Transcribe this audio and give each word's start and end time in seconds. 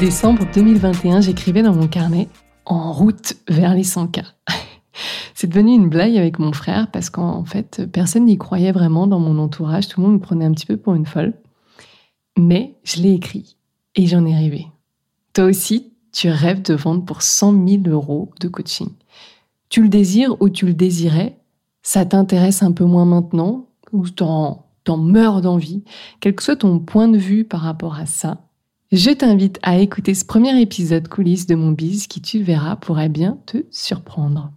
Décembre 0.00 0.46
2021, 0.54 1.20
j'écrivais 1.20 1.62
dans 1.62 1.74
mon 1.74 1.86
carnet 1.86 2.26
en 2.64 2.90
route 2.90 3.34
vers 3.48 3.74
les 3.74 3.82
100K. 3.82 4.24
C'est 5.34 5.46
devenu 5.46 5.74
une 5.74 5.90
blague 5.90 6.16
avec 6.16 6.38
mon 6.38 6.54
frère 6.54 6.90
parce 6.90 7.10
qu'en 7.10 7.44
fait, 7.44 7.82
personne 7.92 8.24
n'y 8.24 8.38
croyait 8.38 8.72
vraiment 8.72 9.06
dans 9.06 9.20
mon 9.20 9.38
entourage. 9.38 9.88
Tout 9.88 10.00
le 10.00 10.06
monde 10.06 10.16
me 10.16 10.20
prenait 10.22 10.46
un 10.46 10.52
petit 10.52 10.64
peu 10.64 10.78
pour 10.78 10.94
une 10.94 11.04
folle. 11.04 11.34
Mais 12.38 12.78
je 12.82 13.02
l'ai 13.02 13.12
écrit 13.12 13.58
et 13.94 14.06
j'en 14.06 14.24
ai 14.24 14.34
rêvé. 14.34 14.68
Toi 15.34 15.44
aussi, 15.44 15.92
tu 16.12 16.30
rêves 16.30 16.62
de 16.62 16.72
vendre 16.72 17.04
pour 17.04 17.20
100 17.20 17.68
000 17.68 17.82
euros 17.88 18.30
de 18.40 18.48
coaching. 18.48 18.88
Tu 19.68 19.82
le 19.82 19.90
désires 19.90 20.34
ou 20.40 20.48
tu 20.48 20.64
le 20.64 20.72
désirais, 20.72 21.36
ça 21.82 22.06
t'intéresse 22.06 22.62
un 22.62 22.72
peu 22.72 22.84
moins 22.84 23.04
maintenant 23.04 23.66
ou 23.92 24.08
t'en, 24.08 24.64
t'en 24.84 24.96
meurs 24.96 25.42
d'envie. 25.42 25.84
Quel 26.20 26.34
que 26.34 26.42
soit 26.42 26.56
ton 26.56 26.78
point 26.78 27.08
de 27.08 27.18
vue 27.18 27.44
par 27.44 27.60
rapport 27.60 27.96
à 27.96 28.06
ça, 28.06 28.38
je 28.92 29.10
t'invite 29.10 29.58
à 29.62 29.78
écouter 29.78 30.14
ce 30.14 30.24
premier 30.24 30.60
épisode 30.60 31.06
coulisses 31.06 31.46
de 31.46 31.54
mon 31.54 31.70
bise 31.70 32.08
qui, 32.08 32.20
tu 32.20 32.42
verras, 32.42 32.76
pourrait 32.76 33.08
bien 33.08 33.38
te 33.46 33.58
surprendre. 33.70 34.52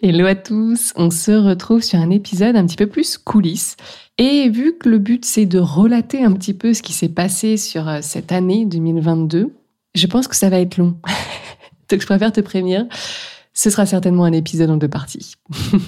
Hello 0.00 0.26
à 0.26 0.34
tous, 0.34 0.92
on 0.96 1.10
se 1.10 1.32
retrouve 1.32 1.82
sur 1.82 1.98
un 1.98 2.10
épisode 2.10 2.56
un 2.56 2.64
petit 2.64 2.76
peu 2.76 2.86
plus 2.86 3.18
coulisses. 3.18 3.76
Et 4.16 4.48
vu 4.48 4.78
que 4.78 4.88
le 4.88 4.98
but 4.98 5.24
c'est 5.24 5.44
de 5.44 5.58
relater 5.58 6.24
un 6.24 6.32
petit 6.32 6.54
peu 6.54 6.72
ce 6.72 6.82
qui 6.82 6.92
s'est 6.92 7.08
passé 7.08 7.56
sur 7.56 7.88
euh, 7.88 7.98
cette 8.00 8.32
année 8.32 8.64
2022, 8.64 9.52
je 9.94 10.06
pense 10.06 10.28
que 10.28 10.36
ça 10.36 10.48
va 10.48 10.60
être 10.60 10.78
long. 10.78 10.96
Donc 11.90 12.00
je 12.00 12.06
préfère 12.06 12.32
te 12.32 12.40
prévenir, 12.40 12.86
ce 13.52 13.68
sera 13.70 13.84
certainement 13.86 14.24
un 14.24 14.32
épisode 14.32 14.70
en 14.70 14.76
deux 14.76 14.88
parties. 14.88 15.34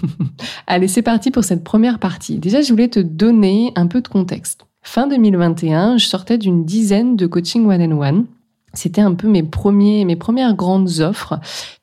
Allez, 0.66 0.88
c'est 0.88 1.02
parti 1.02 1.30
pour 1.30 1.44
cette 1.44 1.62
première 1.62 2.00
partie. 2.00 2.38
Déjà, 2.38 2.60
je 2.60 2.70
voulais 2.70 2.88
te 2.88 3.00
donner 3.00 3.72
un 3.76 3.86
peu 3.86 4.02
de 4.02 4.08
contexte. 4.08 4.66
Fin 4.82 5.06
2021, 5.06 5.96
je 5.96 6.06
sortais 6.06 6.38
d'une 6.38 6.64
dizaine 6.64 7.16
de 7.16 7.26
coaching 7.26 7.66
one-on-one. 7.66 8.26
C'était 8.74 9.00
un 9.00 9.14
peu 9.14 9.28
mes 9.28 9.42
premiers, 9.42 10.04
mes 10.04 10.16
premières 10.16 10.54
grandes 10.54 11.00
offres 11.00 11.38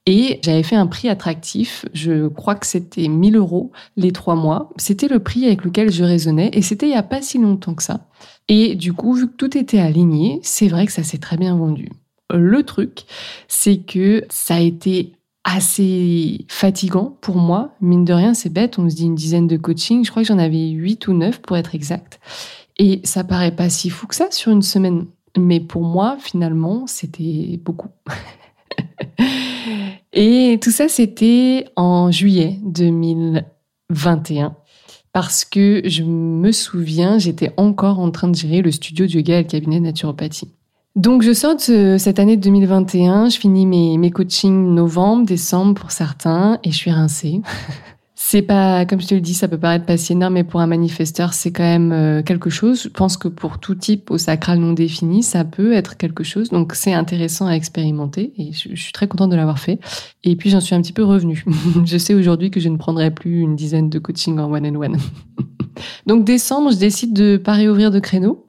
et 0.06 0.40
j'avais 0.44 0.64
fait 0.64 0.76
un 0.76 0.88
prix 0.88 1.08
attractif. 1.08 1.86
Je 1.94 2.28
crois 2.28 2.56
que 2.56 2.66
c'était 2.66 3.08
1000 3.08 3.38
euros 3.38 3.72
les 3.96 4.12
trois 4.12 4.36
mois. 4.36 4.72
C'était 4.78 5.08
le 5.08 5.20
prix 5.20 5.46
avec 5.46 5.64
lequel 5.64 5.92
je 5.92 6.04
raisonnais 6.04 6.50
et 6.54 6.62
c'était 6.62 6.88
il 6.88 6.94
y 6.94 6.96
a 6.96 7.04
pas 7.04 7.22
si 7.22 7.38
longtemps 7.38 7.76
que 7.76 7.84
ça. 7.84 8.08
Et 8.48 8.76
du 8.76 8.94
coup, 8.94 9.14
vu 9.14 9.28
que 9.28 9.36
tout 9.36 9.56
était 9.56 9.80
aligné, 9.80 10.40
c'est 10.44 10.68
vrai 10.68 10.88
que 10.88 10.92
ça 10.92 11.04
s'est 11.04 11.20
très 11.20 11.38
bien 11.38 11.56
vendu. 11.56 11.90
Le 12.34 12.64
truc, 12.64 13.06
c'est 13.48 13.78
que 13.78 14.26
ça 14.30 14.56
a 14.56 14.60
été 14.60 15.14
assez 15.44 16.46
fatigant 16.48 17.18
pour 17.22 17.38
moi. 17.38 17.76
Mine 17.82 18.06
de 18.06 18.14
rien, 18.14 18.34
c'est 18.34 18.52
bête. 18.52 18.78
On 18.78 18.90
se 18.90 18.96
dit 18.96 19.06
une 19.06 19.16
dizaine 19.16 19.48
de 19.48 19.58
coaching. 19.58 20.04
Je 20.04 20.12
crois 20.12 20.24
que 20.24 20.28
j'en 20.28 20.40
avais 20.40 20.70
8 20.70 21.08
ou 21.08 21.14
9 21.14 21.42
pour 21.42 21.58
être 21.58 21.76
exact. 21.76 22.20
Et 22.80 23.02
ça 23.04 23.26
paraît 23.26 23.56
pas 23.56 23.70
si 23.70 23.90
fou 23.90 24.08
que 24.08 24.16
ça 24.16 24.32
sur 24.32 24.52
une 24.52 24.62
semaine. 24.62 25.06
Mais 25.38 25.60
pour 25.60 25.84
moi, 25.84 26.18
finalement, 26.20 26.88
c'était 26.88 27.60
beaucoup. 27.64 27.90
et 30.14 30.58
tout 30.62 30.72
ça, 30.72 30.88
c'était 30.88 31.66
en 31.76 32.10
juillet 32.10 32.58
2021. 32.64 34.56
Parce 35.12 35.44
que 35.44 35.82
je 35.86 36.04
me 36.04 36.52
souviens, 36.52 37.18
j'étais 37.18 37.52
encore 37.58 38.00
en 38.00 38.12
train 38.12 38.30
de 38.30 38.36
gérer 38.36 38.62
le 38.62 38.72
studio 38.72 39.06
de 39.06 39.12
yoga 39.12 39.40
et 39.40 39.44
le 39.44 39.50
cabinet 39.50 39.80
de 39.80 39.86
naturopathie. 39.86 40.50
Donc 40.96 41.22
je 41.22 41.34
sors 41.34 41.56
de 41.56 41.98
cette 41.98 42.20
année 42.20 42.38
2021, 42.38 43.30
je 43.30 43.38
finis 43.38 43.66
mes, 43.66 43.98
mes 43.98 44.12
coachings 44.12 44.74
novembre, 44.74 45.26
décembre 45.26 45.74
pour 45.74 45.92
certains, 45.92 46.60
et 46.64 46.72
je 46.72 46.76
suis 46.76 46.92
rincée. 46.92 47.42
C'est 48.32 48.44
pas, 48.44 48.86
comme 48.86 49.02
je 49.02 49.08
te 49.08 49.16
le 49.16 49.22
dis, 49.22 49.34
ça 49.34 49.48
peut 49.48 49.58
paraître 49.58 49.88
pas 49.88 49.98
si 49.98 50.12
énorme, 50.12 50.36
mais 50.36 50.44
pour 50.44 50.60
un 50.60 50.68
manifesteur, 50.68 51.34
c'est 51.34 51.52
quand 51.52 51.64
même 51.64 51.92
euh, 51.92 52.22
quelque 52.22 52.52
chose. 52.52 52.84
Je 52.84 52.90
pense 52.90 53.18
que 53.18 53.28
pour 53.28 53.58
tout 53.58 53.74
type 53.74 54.12
au 54.12 54.20
sacral 54.20 54.60
non 54.60 54.74
défini, 54.74 55.24
ça 55.24 55.44
peut 55.44 55.74
être 55.74 55.98
quelque 55.98 56.24
chose. 56.24 56.50
Donc 56.50 56.76
c'est 56.76 56.94
intéressant 56.94 57.48
à 57.48 57.54
expérimenter 57.54 58.34
et 58.38 58.54
je, 58.54 58.76
suis 58.76 58.94
très 58.94 59.08
contente 59.08 59.32
de 59.32 59.36
l'avoir 59.36 59.58
fait. 59.58 59.80
Et 60.24 60.36
puis 60.36 60.52
j'en 60.52 60.60
suis 60.60 60.76
un 60.76 60.82
petit 60.84 60.94
peu 60.94 61.04
revenue. 61.04 61.44
je 61.86 61.98
sais 61.98 62.14
aujourd'hui 62.14 62.52
que 62.52 62.60
je 62.60 62.70
ne 62.70 62.78
prendrai 62.78 63.10
plus 63.10 63.40
une 63.40 63.56
dizaine 63.56 63.90
de 63.90 63.98
coaching 63.98 64.38
en 64.38 64.54
one 64.54 64.68
and 64.68 64.80
one. 64.80 64.98
Donc 66.06 66.24
décembre, 66.24 66.72
je 66.72 66.78
décide 66.78 67.14
de 67.14 67.36
pas 67.38 67.54
réouvrir 67.54 67.90
de 67.90 68.00
créneau 68.00 68.46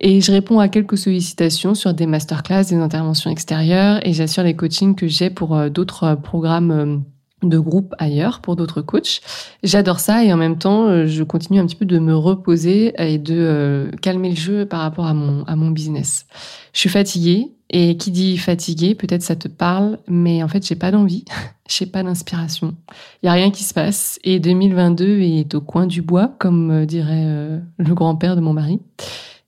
et 0.00 0.22
je 0.22 0.32
réponds 0.32 0.58
à 0.58 0.68
quelques 0.68 0.96
sollicitations 0.96 1.74
sur 1.74 1.92
des 1.92 2.06
masterclass, 2.06 2.64
des 2.70 2.76
interventions 2.76 3.30
extérieures 3.30 4.00
et 4.06 4.14
j'assure 4.14 4.42
les 4.44 4.56
coachings 4.56 4.94
que 4.94 5.06
j'ai 5.06 5.28
pour 5.28 5.54
euh, 5.54 5.68
d'autres 5.68 6.04
euh, 6.04 6.16
programmes 6.16 7.04
de 7.42 7.58
groupe 7.58 7.94
ailleurs 7.98 8.40
pour 8.40 8.56
d'autres 8.56 8.82
coachs. 8.82 9.20
J'adore 9.62 10.00
ça 10.00 10.24
et 10.24 10.32
en 10.32 10.36
même 10.36 10.58
temps, 10.58 10.86
euh, 10.86 11.06
je 11.06 11.22
continue 11.22 11.60
un 11.60 11.66
petit 11.66 11.76
peu 11.76 11.84
de 11.84 11.98
me 11.98 12.16
reposer 12.16 12.94
et 12.98 13.18
de 13.18 13.34
euh, 13.36 13.90
calmer 14.02 14.30
le 14.30 14.36
jeu 14.36 14.66
par 14.66 14.80
rapport 14.80 15.06
à 15.06 15.14
mon, 15.14 15.44
à 15.44 15.54
mon 15.56 15.70
business. 15.70 16.26
Je 16.72 16.80
suis 16.80 16.88
fatiguée 16.88 17.52
et 17.70 17.96
qui 17.96 18.10
dit 18.10 18.38
fatiguée, 18.38 18.94
peut-être 18.94 19.22
ça 19.22 19.36
te 19.36 19.46
parle, 19.46 19.98
mais 20.08 20.42
en 20.42 20.48
fait, 20.48 20.66
j'ai 20.66 20.74
pas 20.74 20.90
d'envie, 20.90 21.24
j'ai 21.68 21.86
pas 21.86 22.02
d'inspiration. 22.02 22.74
Il 23.22 23.26
y 23.26 23.28
a 23.28 23.32
rien 23.32 23.50
qui 23.50 23.62
se 23.62 23.74
passe 23.74 24.18
et 24.24 24.40
2022 24.40 25.20
est 25.20 25.54
au 25.54 25.60
coin 25.60 25.86
du 25.86 26.02
bois, 26.02 26.34
comme 26.38 26.70
euh, 26.70 26.86
dirait 26.86 27.60
le 27.78 27.94
grand-père 27.94 28.36
de 28.36 28.40
mon 28.40 28.52
mari. 28.52 28.80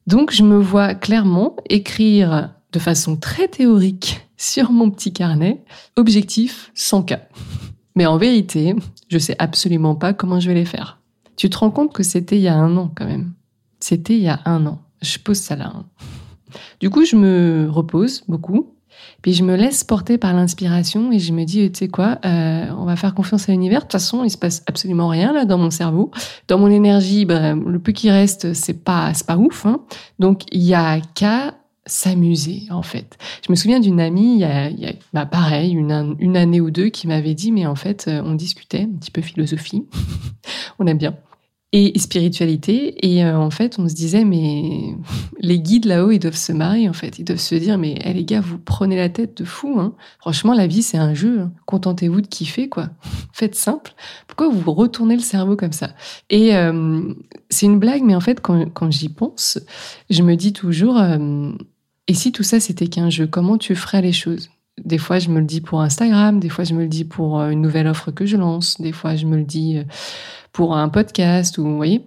Donc, 0.07 0.33
je 0.33 0.43
me 0.43 0.59
vois 0.59 0.95
clairement 0.95 1.57
écrire 1.69 2.51
de 2.73 2.79
façon 2.79 3.17
très 3.17 3.49
théorique 3.49 4.29
sur 4.37 4.73
mon 4.73 4.91
petit 4.91 5.13
carnet, 5.13 5.63
objectif 5.97 6.71
100 6.75 7.03
cas. 7.03 7.21
Mais 8.01 8.07
en 8.07 8.17
vérité, 8.17 8.75
je 9.09 9.19
sais 9.19 9.37
absolument 9.39 9.95
pas 9.95 10.15
comment 10.15 10.41
je 10.41 10.49
vais 10.49 10.55
les 10.55 10.65
faire. 10.65 11.01
Tu 11.37 11.51
te 11.51 11.59
rends 11.59 11.71
compte 11.71 11.93
que 11.93 12.03
c'était 12.03 12.37
il 12.37 12.41
y 12.41 12.49
a 12.49 12.55
un 12.55 12.75
an 12.79 12.91
quand 12.97 13.05
même. 13.05 13.35
C'était 13.79 14.15
il 14.15 14.23
y 14.23 14.29
a 14.29 14.41
un 14.47 14.65
an. 14.65 14.81
Je 15.03 15.19
pose 15.19 15.37
ça 15.37 15.55
là. 15.55 15.71
Hein. 15.77 15.85
Du 16.81 16.89
coup, 16.89 17.05
je 17.05 17.17
me 17.17 17.69
repose 17.71 18.23
beaucoup. 18.27 18.73
Puis 19.21 19.35
je 19.35 19.45
me 19.45 19.55
laisse 19.55 19.85
porter 19.85 20.17
par 20.17 20.33
l'inspiration 20.33 21.13
et 21.13 21.19
je 21.19 21.35
me 21.35 21.45
dis, 21.45 21.71
tu 21.71 21.81
sais 21.81 21.89
quoi, 21.89 22.19
euh, 22.25 22.71
on 22.79 22.87
va 22.87 22.97
faire 22.97 23.15
confiance 23.15 23.51
à 23.51 23.53
l'univers. 23.53 23.81
De 23.81 23.85
toute 23.85 23.93
façon, 23.93 24.25
il 24.25 24.31
se 24.31 24.39
passe 24.39 24.63
absolument 24.67 25.09
rien 25.09 25.35
là 25.35 25.45
dans 25.45 25.59
mon 25.59 25.71
cerveau, 25.71 26.11
dans 26.49 26.59
mon 26.59 26.69
énergie. 26.69 27.27
Ben, 27.27 27.63
le 27.63 27.79
peu 27.81 27.93
qui 27.93 28.11
reste, 28.11 28.55
c'est 28.55 28.83
pas, 28.83 29.13
pas 29.27 29.37
ouf. 29.37 29.67
Hein. 29.67 29.83
Donc 30.19 30.45
il 30.53 30.63
y 30.63 30.73
a 30.73 31.01
qu'à 31.15 31.53
s'amuser 31.91 32.63
en 32.71 32.83
fait. 32.83 33.19
Je 33.47 33.53
me 33.53 33.57
souviens 33.57 33.81
d'une 33.81 34.01
amie, 34.01 34.35
il 34.35 34.41
y 34.41 34.45
a, 34.45 34.71
y 34.71 34.87
a 34.87 34.93
bah, 35.13 35.27
pareil, 35.27 35.73
une, 35.73 36.17
une, 36.19 36.37
année 36.37 36.61
ou 36.61 36.71
deux, 36.71 36.89
qui 36.89 37.07
m'avait 37.07 37.35
dit, 37.35 37.53
mais 37.53 37.67
en 37.67 37.75
fait, 37.75 38.07
euh, 38.09 38.23
on 38.25 38.35
discutait 38.35 38.83
un 38.83 38.99
petit 38.99 39.11
peu 39.11 39.23
philosophie, 39.23 39.87
on 40.79 40.87
aime 40.87 40.99
bien, 40.99 41.17
et 41.73 41.97
spiritualité, 42.01 43.07
et 43.07 43.25
euh, 43.25 43.39
en 43.39 43.51
fait, 43.51 43.79
on 43.79 43.89
se 43.89 43.95
disait, 43.95 44.25
mais 44.25 44.97
les 45.41 45.61
guides 45.61 45.85
là-haut, 45.85 46.11
ils 46.11 46.19
doivent 46.19 46.35
se 46.35 46.53
marier 46.53 46.89
en 46.89 46.93
fait, 46.93 47.19
ils 47.21 47.25
doivent 47.25 47.39
se 47.39 47.55
dire, 47.55 47.79
mais 47.79 47.97
eh, 48.05 48.13
les 48.13 48.25
gars, 48.25 48.41
vous 48.41 48.59
prenez 48.59 48.97
la 48.97 49.09
tête 49.09 49.37
de 49.37 49.45
fou, 49.45 49.79
hein. 49.79 49.95
franchement, 50.19 50.53
la 50.53 50.67
vie, 50.67 50.83
c'est 50.83 50.99
un 50.99 51.15
jeu, 51.15 51.41
hein. 51.41 51.53
contentez-vous 51.67 52.23
de 52.23 52.27
kiffer, 52.27 52.69
quoi, 52.69 52.89
faites 53.33 53.55
simple, 53.55 53.93
pourquoi 54.27 54.49
vous 54.49 54.73
retournez 54.73 55.15
le 55.15 55.23
cerveau 55.23 55.57
comme 55.57 55.73
ça? 55.73 55.91
Et 56.29 56.57
euh, 56.57 57.15
c'est 57.51 57.67
une 57.67 57.79
blague, 57.79 58.03
mais 58.03 58.17
en 58.17 58.21
fait, 58.21 58.41
quand, 58.41 58.69
quand 58.73 58.91
j'y 58.91 59.09
pense, 59.09 59.61
je 60.09 60.23
me 60.23 60.35
dis 60.35 60.53
toujours, 60.53 61.01
et 62.09 62.15
si 62.15 62.33
tout 62.33 62.43
ça 62.43 62.61
c'était 62.61 62.89
qu'un 62.89 63.11
jeu, 63.11 63.27
comment 63.27 63.59
tu 63.59 63.75
ferais 63.75 64.03
les 64.03 64.13
choses? 64.13 64.51
Des 64.85 64.99
fois, 64.99 65.19
je 65.19 65.29
me 65.29 65.41
le 65.41 65.47
dis 65.47 65.61
pour 65.61 65.81
Instagram, 65.81 66.41
des 66.41 66.49
fois, 66.49 66.65
je 66.65 66.75
me 66.75 66.83
le 66.83 66.89
dis 66.89 67.05
pour 67.05 67.41
euh, 67.41 67.51
une 67.51 67.61
nouvelle 67.61 67.87
offre 67.87 68.11
que 68.11 68.25
je 68.25 68.37
lance, 68.37 68.81
des 68.81 68.93
fois, 68.93 69.17
je 69.17 69.27
me 69.27 69.37
le 69.37 69.45
dis 69.45 69.79
euh, 69.79 69.85
pour 70.53 70.77
un 70.77 70.89
podcast, 70.89 71.59
ou 71.59 71.65
vous 71.65 71.77
voyez? 71.77 72.03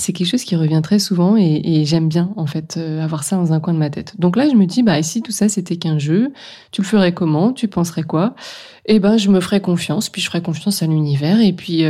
C'est 0.00 0.12
quelque 0.12 0.28
chose 0.28 0.44
qui 0.44 0.54
revient 0.54 0.80
très 0.80 1.00
souvent 1.00 1.36
et, 1.36 1.84
j'aime 1.84 2.08
bien 2.08 2.32
en 2.36 2.46
fait 2.46 2.76
euh, 2.76 3.02
avoir 3.02 3.24
ça 3.24 3.34
dans 3.34 3.52
un 3.52 3.58
coin 3.58 3.74
de 3.74 3.80
ma 3.80 3.90
tête. 3.90 4.14
Donc 4.20 4.36
là, 4.36 4.48
je 4.48 4.54
me 4.54 4.64
dis 4.64 4.84
bah 4.84 5.02
si 5.02 5.22
tout 5.22 5.32
ça 5.32 5.48
c'était 5.48 5.76
qu'un 5.76 5.98
jeu, 5.98 6.32
tu 6.70 6.82
le 6.82 6.86
ferais 6.86 7.12
comment? 7.12 7.52
Tu 7.52 7.66
penserais 7.66 8.04
quoi? 8.04 8.36
Eh 8.84 9.00
ben, 9.00 9.16
je 9.16 9.28
me 9.28 9.40
ferais 9.40 9.60
confiance, 9.60 10.08
puis 10.08 10.22
je 10.22 10.28
ferais 10.28 10.40
confiance 10.40 10.84
à 10.84 10.86
l'univers 10.86 11.40
et 11.40 11.52
puis 11.52 11.82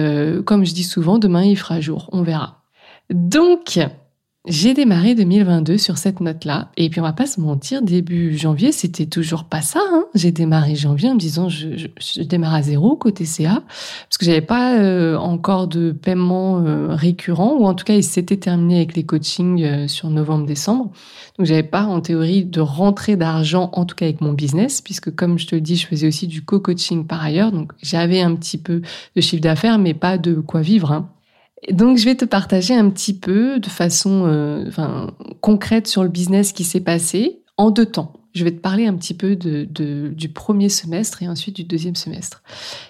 comme 0.46 0.64
je 0.64 0.72
dis 0.72 0.84
souvent, 0.84 1.18
demain 1.18 1.44
il 1.44 1.56
fera 1.56 1.82
jour, 1.82 2.08
on 2.12 2.22
verra. 2.22 2.62
Donc 3.10 3.78
j'ai 4.48 4.74
démarré 4.74 5.14
2022 5.14 5.78
sur 5.78 5.98
cette 5.98 6.20
note-là. 6.20 6.70
Et 6.76 6.88
puis, 6.88 7.00
on 7.00 7.04
va 7.04 7.12
pas 7.12 7.26
se 7.26 7.40
mentir, 7.40 7.82
début 7.82 8.36
janvier, 8.36 8.72
c'était 8.72 9.06
toujours 9.06 9.44
pas 9.44 9.60
ça. 9.60 9.80
Hein. 9.92 10.06
J'ai 10.14 10.32
démarré 10.32 10.74
janvier 10.74 11.10
en 11.10 11.14
me 11.14 11.18
disant, 11.18 11.48
je, 11.48 11.68
je, 11.76 12.22
démarre 12.22 12.54
à 12.54 12.62
zéro 12.62 12.96
côté 12.96 13.24
CA, 13.24 13.62
parce 13.66 14.18
que 14.18 14.24
j'avais 14.24 14.40
pas 14.40 14.78
euh, 14.78 15.16
encore 15.16 15.68
de 15.68 15.92
paiement 15.92 16.60
euh, 16.60 16.88
récurrent, 16.94 17.56
ou 17.58 17.66
en 17.66 17.74
tout 17.74 17.84
cas, 17.84 17.94
il 17.94 18.02
s'était 18.02 18.38
terminé 18.38 18.76
avec 18.76 18.96
les 18.96 19.04
coachings 19.04 19.62
euh, 19.62 19.88
sur 19.88 20.08
novembre-décembre. 20.08 20.92
Donc, 21.38 21.46
j'avais 21.46 21.62
pas, 21.62 21.82
en 21.82 22.00
théorie, 22.00 22.44
de 22.44 22.60
rentrée 22.60 23.16
d'argent, 23.16 23.70
en 23.74 23.84
tout 23.84 23.94
cas 23.94 24.06
avec 24.06 24.20
mon 24.20 24.32
business, 24.32 24.80
puisque 24.80 25.14
comme 25.14 25.38
je 25.38 25.46
te 25.46 25.54
le 25.54 25.60
dis, 25.60 25.76
je 25.76 25.86
faisais 25.86 26.06
aussi 26.06 26.26
du 26.26 26.42
co-coaching 26.42 27.06
par 27.06 27.22
ailleurs. 27.22 27.52
Donc, 27.52 27.72
j'avais 27.82 28.22
un 28.22 28.34
petit 28.34 28.58
peu 28.58 28.80
de 29.14 29.20
chiffre 29.20 29.42
d'affaires, 29.42 29.78
mais 29.78 29.94
pas 29.94 30.16
de 30.16 30.34
quoi 30.34 30.62
vivre. 30.62 30.92
Hein. 30.92 31.10
Donc, 31.70 31.98
je 31.98 32.04
vais 32.04 32.14
te 32.14 32.24
partager 32.24 32.74
un 32.74 32.88
petit 32.90 33.14
peu 33.14 33.58
de 33.58 33.68
façon 33.68 34.24
euh, 34.26 34.64
enfin, 34.68 35.10
concrète 35.40 35.86
sur 35.86 36.02
le 36.02 36.08
business 36.08 36.52
qui 36.52 36.64
s'est 36.64 36.80
passé 36.80 37.42
en 37.56 37.70
deux 37.70 37.86
temps. 37.86 38.12
Je 38.34 38.44
vais 38.44 38.52
te 38.52 38.60
parler 38.60 38.86
un 38.86 38.94
petit 38.94 39.14
peu 39.14 39.34
de, 39.34 39.64
du 39.64 40.28
premier 40.28 40.68
semestre 40.68 41.22
et 41.22 41.28
ensuite 41.28 41.56
du 41.56 41.64
deuxième 41.64 41.96
semestre. 41.96 42.42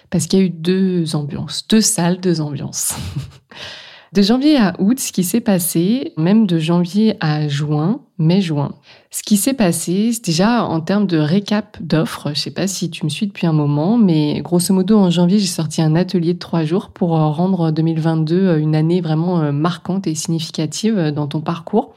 Parce 0.09 0.27
qu'il 0.27 0.39
y 0.39 0.41
a 0.43 0.45
eu 0.45 0.49
deux 0.49 1.15
ambiances, 1.15 1.67
deux 1.67 1.81
salles, 1.81 2.19
deux 2.19 2.41
ambiances. 2.41 2.93
De 4.11 4.23
janvier 4.23 4.57
à 4.57 4.73
août, 4.79 4.99
ce 4.99 5.11
qui 5.11 5.23
s'est 5.23 5.39
passé, 5.39 6.13
même 6.17 6.47
de 6.47 6.57
janvier 6.57 7.15
à 7.19 7.47
juin, 7.47 8.01
mai-juin, 8.17 8.73
ce 9.11 9.21
qui 9.21 9.37
s'est 9.37 9.53
passé, 9.53 10.09
déjà 10.23 10.63
en 10.63 10.81
termes 10.81 11.05
de 11.05 11.19
récap 11.19 11.77
d'offres. 11.79 12.31
Je 12.33 12.39
sais 12.39 12.51
pas 12.51 12.65
si 12.65 12.89
tu 12.89 13.05
me 13.05 13.09
suis 13.09 13.27
depuis 13.27 13.45
un 13.45 13.53
moment, 13.53 13.99
mais 13.99 14.41
grosso 14.41 14.73
modo, 14.73 14.97
en 14.97 15.11
janvier, 15.11 15.37
j'ai 15.37 15.45
sorti 15.45 15.83
un 15.83 15.95
atelier 15.95 16.33
de 16.33 16.39
trois 16.39 16.63
jours 16.63 16.89
pour 16.89 17.15
euh, 17.15 17.27
rendre 17.27 17.69
2022 17.69 18.35
euh, 18.35 18.57
une 18.57 18.75
année 18.75 18.99
vraiment 18.99 19.41
euh, 19.41 19.51
marquante 19.51 20.07
et 20.07 20.15
significative 20.15 21.11
dans 21.11 21.27
ton 21.27 21.41
parcours. 21.41 21.93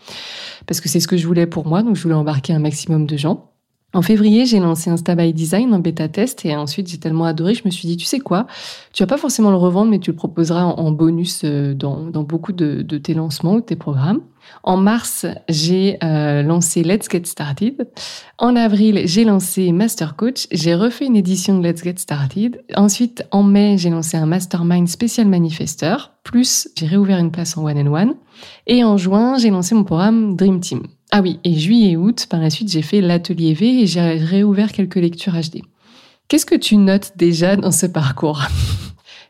Parce 0.67 0.83
que 0.83 0.91
c'est 0.91 1.01
ce 1.01 1.09
que 1.09 1.17
je 1.17 1.27
voulais 1.27 1.47
pour 1.47 1.67
moi, 1.67 1.83
donc 1.83 1.97
je 1.97 2.03
voulais 2.03 2.15
embarquer 2.15 2.53
un 2.53 2.59
maximum 2.59 3.07
de 3.07 3.17
gens. 3.17 3.52
En 3.95 4.01
février, 4.01 4.47
j'ai 4.47 4.59
lancé 4.59 4.89
Insta 4.89 5.15
by 5.15 5.35
Design 5.35 5.75
en 5.75 5.79
bêta 5.79 6.09
test 6.09 6.47
et 6.47 6.57
ensuite 6.57 6.89
j'ai 6.89 6.99
tellement 6.99 7.27
adoré, 7.27 7.55
je 7.55 7.63
me 7.67 7.71
suis 7.71 7.87
dit, 7.87 7.99
tu 7.99 8.07
sais 8.07 8.21
quoi, 8.21 8.47
tu 8.95 9.03
vas 9.03 9.07
pas 9.07 9.19
forcément 9.19 9.51
le 9.51 9.57
revendre, 9.57 9.91
mais 9.91 9.99
tu 9.99 10.11
le 10.11 10.17
proposeras 10.17 10.65
en, 10.65 10.91
bonus 10.93 11.43
euh, 11.45 11.75
dans, 11.75 12.05
dans, 12.05 12.23
beaucoup 12.23 12.53
de, 12.53 12.81
de, 12.81 12.99
tes 12.99 13.13
lancements 13.13 13.57
ou 13.57 13.61
tes 13.61 13.77
programmes. 13.77 14.21
En 14.63 14.79
mars, 14.79 15.27
j'ai 15.49 15.99
euh, 16.03 16.43
lancé 16.43 16.83
Let's 16.83 17.09
Get 17.11 17.25
Started. 17.25 17.89
En 18.39 18.57
avril, 18.57 19.03
j'ai 19.05 19.25
lancé 19.25 19.73
Master 19.73 20.17
Coach. 20.17 20.47
J'ai 20.51 20.75
refait 20.75 21.07
une 21.07 21.17
édition 21.17 21.59
de 21.59 21.67
Let's 21.67 21.83
Get 21.83 21.97
Started. 21.99 22.63
Ensuite, 22.75 23.25
en 23.31 23.43
mai, 23.43 23.77
j'ai 23.79 23.91
lancé 23.91 24.17
un 24.17 24.27
Mastermind 24.27 24.89
spécial 24.89 25.29
manifesteur. 25.29 26.13
Plus, 26.25 26.69
j'ai 26.77 26.87
réouvert 26.87 27.19
une 27.19 27.31
place 27.31 27.57
en 27.57 27.65
one 27.65 27.79
and 27.79 27.93
one. 27.93 28.15
Et 28.67 28.85
en 28.85 28.97
juin, 28.97 29.37
j'ai 29.39 29.51
lancé 29.51 29.75
mon 29.75 29.85
programme 29.85 30.35
Dream 30.35 30.61
Team. 30.61 30.83
Ah 31.15 31.21
oui, 31.21 31.39
et 31.45 31.55
juillet 31.55 31.91
et 31.91 31.97
août, 31.99 32.27
par 32.31 32.41
la 32.41 32.49
suite, 32.49 32.71
j'ai 32.71 32.81
fait 32.81 33.03
l'atelier 33.03 33.53
V 33.53 33.83
et 33.83 33.87
j'ai 33.87 34.01
réouvert 34.01 34.73
quelques 34.73 34.97
lectures 34.97 35.35
HD. 35.35 35.61
Qu'est-ce 36.27 36.47
que 36.47 36.55
tu 36.55 36.79
notes 36.79 37.13
déjà 37.17 37.55
dans 37.55 37.71
ce 37.71 37.85
parcours? 37.85 38.41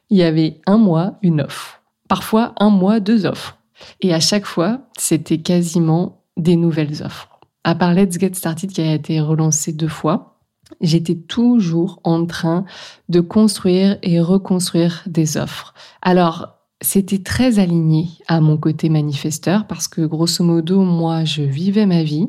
Il 0.09 0.17
y 0.17 0.23
avait 0.23 0.61
un 0.67 0.79
mois, 0.79 1.19
une 1.23 1.41
offre. 1.41 1.83
Parfois, 2.07 2.55
un 2.61 2.71
mois, 2.71 3.01
deux 3.01 3.27
offres. 3.27 3.59
Et 4.01 4.15
à 4.15 4.21
chaque 4.21 4.47
fois, 4.47 4.83
c'était 4.97 5.39
quasiment 5.39 6.23
des 6.37 6.55
nouvelles 6.55 7.03
offres. 7.03 7.41
À 7.65 7.75
part 7.75 7.95
Let's 7.95 8.17
Get 8.17 8.35
Started 8.35 8.71
qui 8.71 8.81
a 8.81 8.95
été 8.95 9.21
relancé 9.21 9.73
deux 9.73 9.89
fois, 9.89 10.39
j'étais 10.81 11.17
toujours 11.17 11.99
en 12.05 12.27
train 12.27 12.65
de 13.09 13.21
construire 13.21 13.99
et 14.05 14.21
reconstruire 14.21 15.03
des 15.07 15.37
offres. 15.37 15.75
Alors, 16.01 16.59
c'était 16.83 17.19
très 17.19 17.59
aligné 17.59 18.09
à 18.29 18.41
mon 18.41 18.57
côté 18.57 18.89
manifesteur 18.89 19.67
parce 19.67 19.89
que 19.89 20.03
grosso 20.03 20.45
modo, 20.45 20.83
moi, 20.83 21.25
je 21.25 21.43
vivais 21.43 21.87
ma 21.87 22.03
vie. 22.03 22.29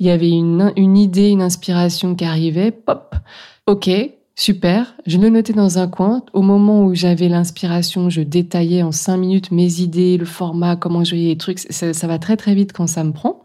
Il 0.00 0.06
y 0.06 0.10
avait 0.10 0.30
une, 0.30 0.72
une 0.76 0.96
idée, 0.96 1.28
une 1.28 1.42
inspiration 1.42 2.14
qui 2.14 2.24
arrivait, 2.24 2.72
pop, 2.72 3.14
ok, 3.66 3.90
super, 4.34 4.94
je 5.06 5.18
le 5.18 5.28
notais 5.28 5.52
dans 5.52 5.78
un 5.78 5.86
coin. 5.86 6.24
Au 6.32 6.42
moment 6.42 6.84
où 6.84 6.94
j'avais 6.94 7.28
l'inspiration, 7.28 8.10
je 8.10 8.22
détaillais 8.22 8.82
en 8.82 8.92
cinq 8.92 9.18
minutes 9.18 9.52
mes 9.52 9.80
idées, 9.80 10.16
le 10.16 10.24
format, 10.24 10.76
comment 10.76 11.04
je 11.04 11.10
voyais 11.10 11.28
les 11.28 11.36
trucs. 11.36 11.60
Ça, 11.60 11.92
ça 11.92 12.06
va 12.06 12.18
très 12.18 12.36
très 12.36 12.54
vite 12.54 12.72
quand 12.72 12.86
ça 12.86 13.04
me 13.04 13.12
prend. 13.12 13.42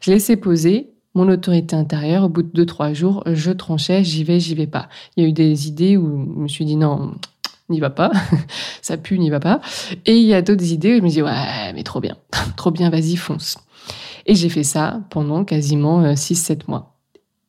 Je 0.00 0.10
laissais 0.10 0.36
poser, 0.36 0.90
mon 1.14 1.28
autorité 1.28 1.76
intérieure, 1.76 2.24
au 2.24 2.28
bout 2.28 2.42
de 2.42 2.50
deux, 2.52 2.66
trois 2.66 2.92
jours, 2.92 3.22
je 3.26 3.52
tranchais, 3.52 4.02
j'y 4.02 4.24
vais, 4.24 4.40
j'y 4.40 4.54
vais 4.54 4.66
pas. 4.66 4.88
Il 5.16 5.22
y 5.22 5.26
a 5.26 5.28
eu 5.28 5.32
des 5.32 5.68
idées 5.68 5.96
où 5.96 6.34
je 6.36 6.40
me 6.40 6.48
suis 6.48 6.64
dit 6.64 6.76
non, 6.76 7.14
n'y 7.68 7.80
va 7.80 7.90
pas, 7.90 8.10
ça 8.82 8.96
pue, 8.96 9.18
n'y 9.18 9.30
va 9.30 9.40
pas. 9.40 9.60
Et 10.06 10.16
il 10.16 10.24
y 10.24 10.34
a 10.34 10.42
d'autres 10.42 10.64
idées 10.64 10.94
où 10.94 10.98
je 10.98 11.02
me 11.02 11.08
dis, 11.08 11.22
ouais, 11.22 11.72
mais 11.74 11.82
trop 11.82 12.00
bien, 12.00 12.16
trop 12.56 12.70
bien, 12.70 12.90
vas-y, 12.90 13.16
fonce. 13.16 13.58
Et 14.26 14.34
j'ai 14.34 14.48
fait 14.48 14.64
ça 14.64 15.00
pendant 15.10 15.44
quasiment 15.44 16.02
6-7 16.14 16.52
euh, 16.52 16.56
mois. 16.68 16.94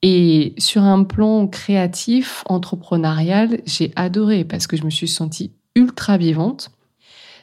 Et 0.02 0.54
sur 0.58 0.84
un 0.84 1.04
plan 1.04 1.48
créatif, 1.48 2.44
entrepreneurial, 2.48 3.62
j'ai 3.66 3.92
adoré 3.96 4.44
parce 4.44 4.68
que 4.68 4.78
je 4.78 4.84
me 4.84 4.90
suis 4.90 5.08
sentie 5.08 5.54
ultra 5.76 6.18
vivante. 6.18 6.72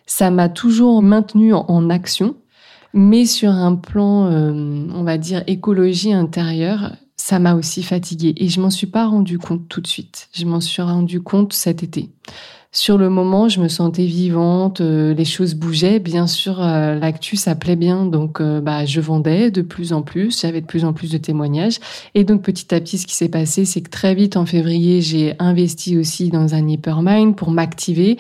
Ça 0.06 0.30
m'a 0.30 0.48
toujours 0.48 1.02
maintenue 1.02 1.54
en 1.54 1.90
action, 1.90 2.36
mais 2.92 3.24
sur 3.24 3.50
un 3.50 3.74
plan, 3.74 4.26
euh, 4.26 4.52
on 4.52 5.02
va 5.02 5.18
dire, 5.18 5.42
écologie 5.46 6.12
intérieure, 6.12 6.92
ça 7.16 7.38
m'a 7.38 7.54
aussi 7.54 7.82
fatiguée. 7.82 8.34
Et 8.36 8.48
je 8.48 8.60
m'en 8.60 8.70
suis 8.70 8.86
pas 8.86 9.06
rendu 9.06 9.38
compte 9.38 9.68
tout 9.68 9.80
de 9.80 9.86
suite. 9.86 10.28
Je 10.32 10.44
m'en 10.44 10.60
suis 10.60 10.82
rendu 10.82 11.20
compte 11.20 11.52
cet 11.52 11.82
été. 11.82 12.10
Sur 12.74 12.96
le 12.96 13.10
moment, 13.10 13.50
je 13.50 13.60
me 13.60 13.68
sentais 13.68 14.06
vivante, 14.06 14.80
euh, 14.80 15.12
les 15.12 15.26
choses 15.26 15.54
bougeaient. 15.54 15.98
Bien 15.98 16.26
sûr, 16.26 16.62
euh, 16.62 16.94
l'actu, 16.98 17.36
ça 17.36 17.54
plaît 17.54 17.76
bien, 17.76 18.06
donc 18.06 18.40
euh, 18.40 18.62
bah, 18.62 18.86
je 18.86 18.98
vendais 18.98 19.50
de 19.50 19.60
plus 19.60 19.92
en 19.92 20.00
plus, 20.00 20.40
j'avais 20.40 20.62
de 20.62 20.66
plus 20.66 20.86
en 20.86 20.94
plus 20.94 21.10
de 21.10 21.18
témoignages. 21.18 21.80
Et 22.14 22.24
donc 22.24 22.40
petit 22.40 22.74
à 22.74 22.80
petit, 22.80 22.96
ce 22.96 23.06
qui 23.06 23.14
s'est 23.14 23.28
passé, 23.28 23.66
c'est 23.66 23.82
que 23.82 23.90
très 23.90 24.14
vite, 24.14 24.38
en 24.38 24.46
février, 24.46 25.02
j'ai 25.02 25.34
investi 25.38 25.98
aussi 25.98 26.30
dans 26.30 26.54
un 26.54 26.66
Hypermind 26.66 27.36
pour 27.36 27.50
m'activer. 27.50 28.16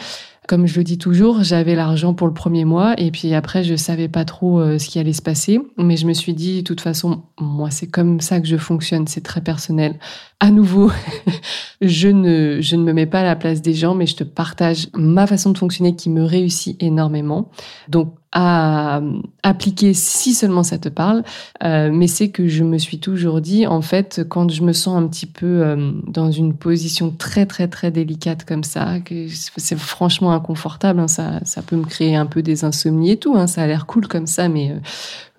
Comme 0.46 0.66
je 0.66 0.76
le 0.76 0.84
dis 0.84 0.98
toujours, 0.98 1.42
j'avais 1.42 1.74
l'argent 1.74 2.12
pour 2.12 2.26
le 2.26 2.34
premier 2.34 2.66
mois 2.66 2.94
et 3.00 3.10
puis 3.10 3.32
après, 3.32 3.64
je 3.64 3.74
savais 3.76 4.08
pas 4.08 4.26
trop 4.26 4.60
ce 4.76 4.86
qui 4.88 4.98
allait 4.98 5.12
se 5.12 5.22
passer. 5.22 5.60
Mais 5.78 5.96
je 5.96 6.04
me 6.04 6.12
suis 6.12 6.34
dit, 6.34 6.58
de 6.58 6.62
toute 6.62 6.80
façon, 6.80 7.22
moi, 7.40 7.70
c'est 7.70 7.86
comme 7.86 8.20
ça 8.20 8.40
que 8.40 8.48
je 8.48 8.56
fonctionne, 8.56 9.06
c'est 9.06 9.22
très 9.22 9.40
personnel. 9.40 10.00
À 10.42 10.50
nouveau, 10.50 10.90
je 11.80 12.08
ne, 12.08 12.60
je 12.60 12.74
ne 12.74 12.82
me 12.82 12.92
mets 12.92 13.06
pas 13.06 13.20
à 13.20 13.22
la 13.22 13.36
place 13.36 13.62
des 13.62 13.74
gens, 13.74 13.94
mais 13.94 14.06
je 14.06 14.16
te 14.16 14.24
partage 14.24 14.88
ma 14.92 15.28
façon 15.28 15.50
de 15.50 15.58
fonctionner 15.58 15.94
qui 15.94 16.10
me 16.10 16.24
réussit 16.24 16.82
énormément. 16.82 17.48
Donc, 17.88 18.16
à 18.32 19.00
appliquer 19.44 19.94
si 19.94 20.34
seulement 20.34 20.64
ça 20.64 20.78
te 20.78 20.88
parle. 20.88 21.22
Euh, 21.62 21.90
mais 21.92 22.08
c'est 22.08 22.30
que 22.30 22.48
je 22.48 22.64
me 22.64 22.78
suis 22.78 22.98
toujours 22.98 23.40
dit, 23.40 23.68
en 23.68 23.82
fait, 23.82 24.22
quand 24.28 24.50
je 24.50 24.64
me 24.64 24.72
sens 24.72 25.00
un 25.00 25.06
petit 25.06 25.26
peu 25.26 25.62
euh, 25.62 25.92
dans 26.08 26.32
une 26.32 26.54
position 26.54 27.12
très 27.12 27.46
très 27.46 27.68
très 27.68 27.92
délicate 27.92 28.44
comme 28.44 28.64
ça, 28.64 28.98
que 28.98 29.28
c'est 29.28 29.78
franchement 29.78 30.32
inconfortable, 30.32 30.98
hein, 30.98 31.08
ça, 31.08 31.38
ça 31.44 31.62
peut 31.62 31.76
me 31.76 31.84
créer 31.84 32.16
un 32.16 32.26
peu 32.26 32.42
des 32.42 32.64
insomnies 32.64 33.12
et 33.12 33.16
tout. 33.16 33.36
Hein, 33.36 33.46
ça 33.46 33.62
a 33.62 33.66
l'air 33.68 33.86
cool 33.86 34.08
comme 34.08 34.26
ça, 34.26 34.48
mais 34.48 34.72
euh, 34.72 34.80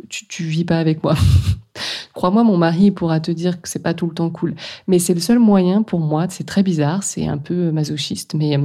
tu, 0.08 0.28
tu 0.28 0.44
vis 0.44 0.64
pas 0.64 0.78
avec 0.78 1.04
moi. 1.04 1.16
Crois-moi, 2.14 2.44
mon 2.44 2.58
mari 2.58 2.92
pourra 2.92 3.20
te 3.20 3.32
dire 3.32 3.62
que 3.62 3.68
c'est 3.68 3.82
pas 3.82 3.94
tout 3.94 4.08
le 4.08 4.14
temps 4.14 4.30
cool. 4.30 4.56
Mais 4.88 5.00
c'est 5.00 5.14
le 5.14 5.20
seul 5.20 5.40
moyen 5.40 5.84
pour 5.84 6.00
moi, 6.00 6.28
c'est 6.30 6.46
très 6.46 6.64
bizarre, 6.64 7.04
c'est 7.04 7.28
un 7.28 7.38
peu 7.38 7.72
masochiste, 7.72 8.36
mais 8.36 8.58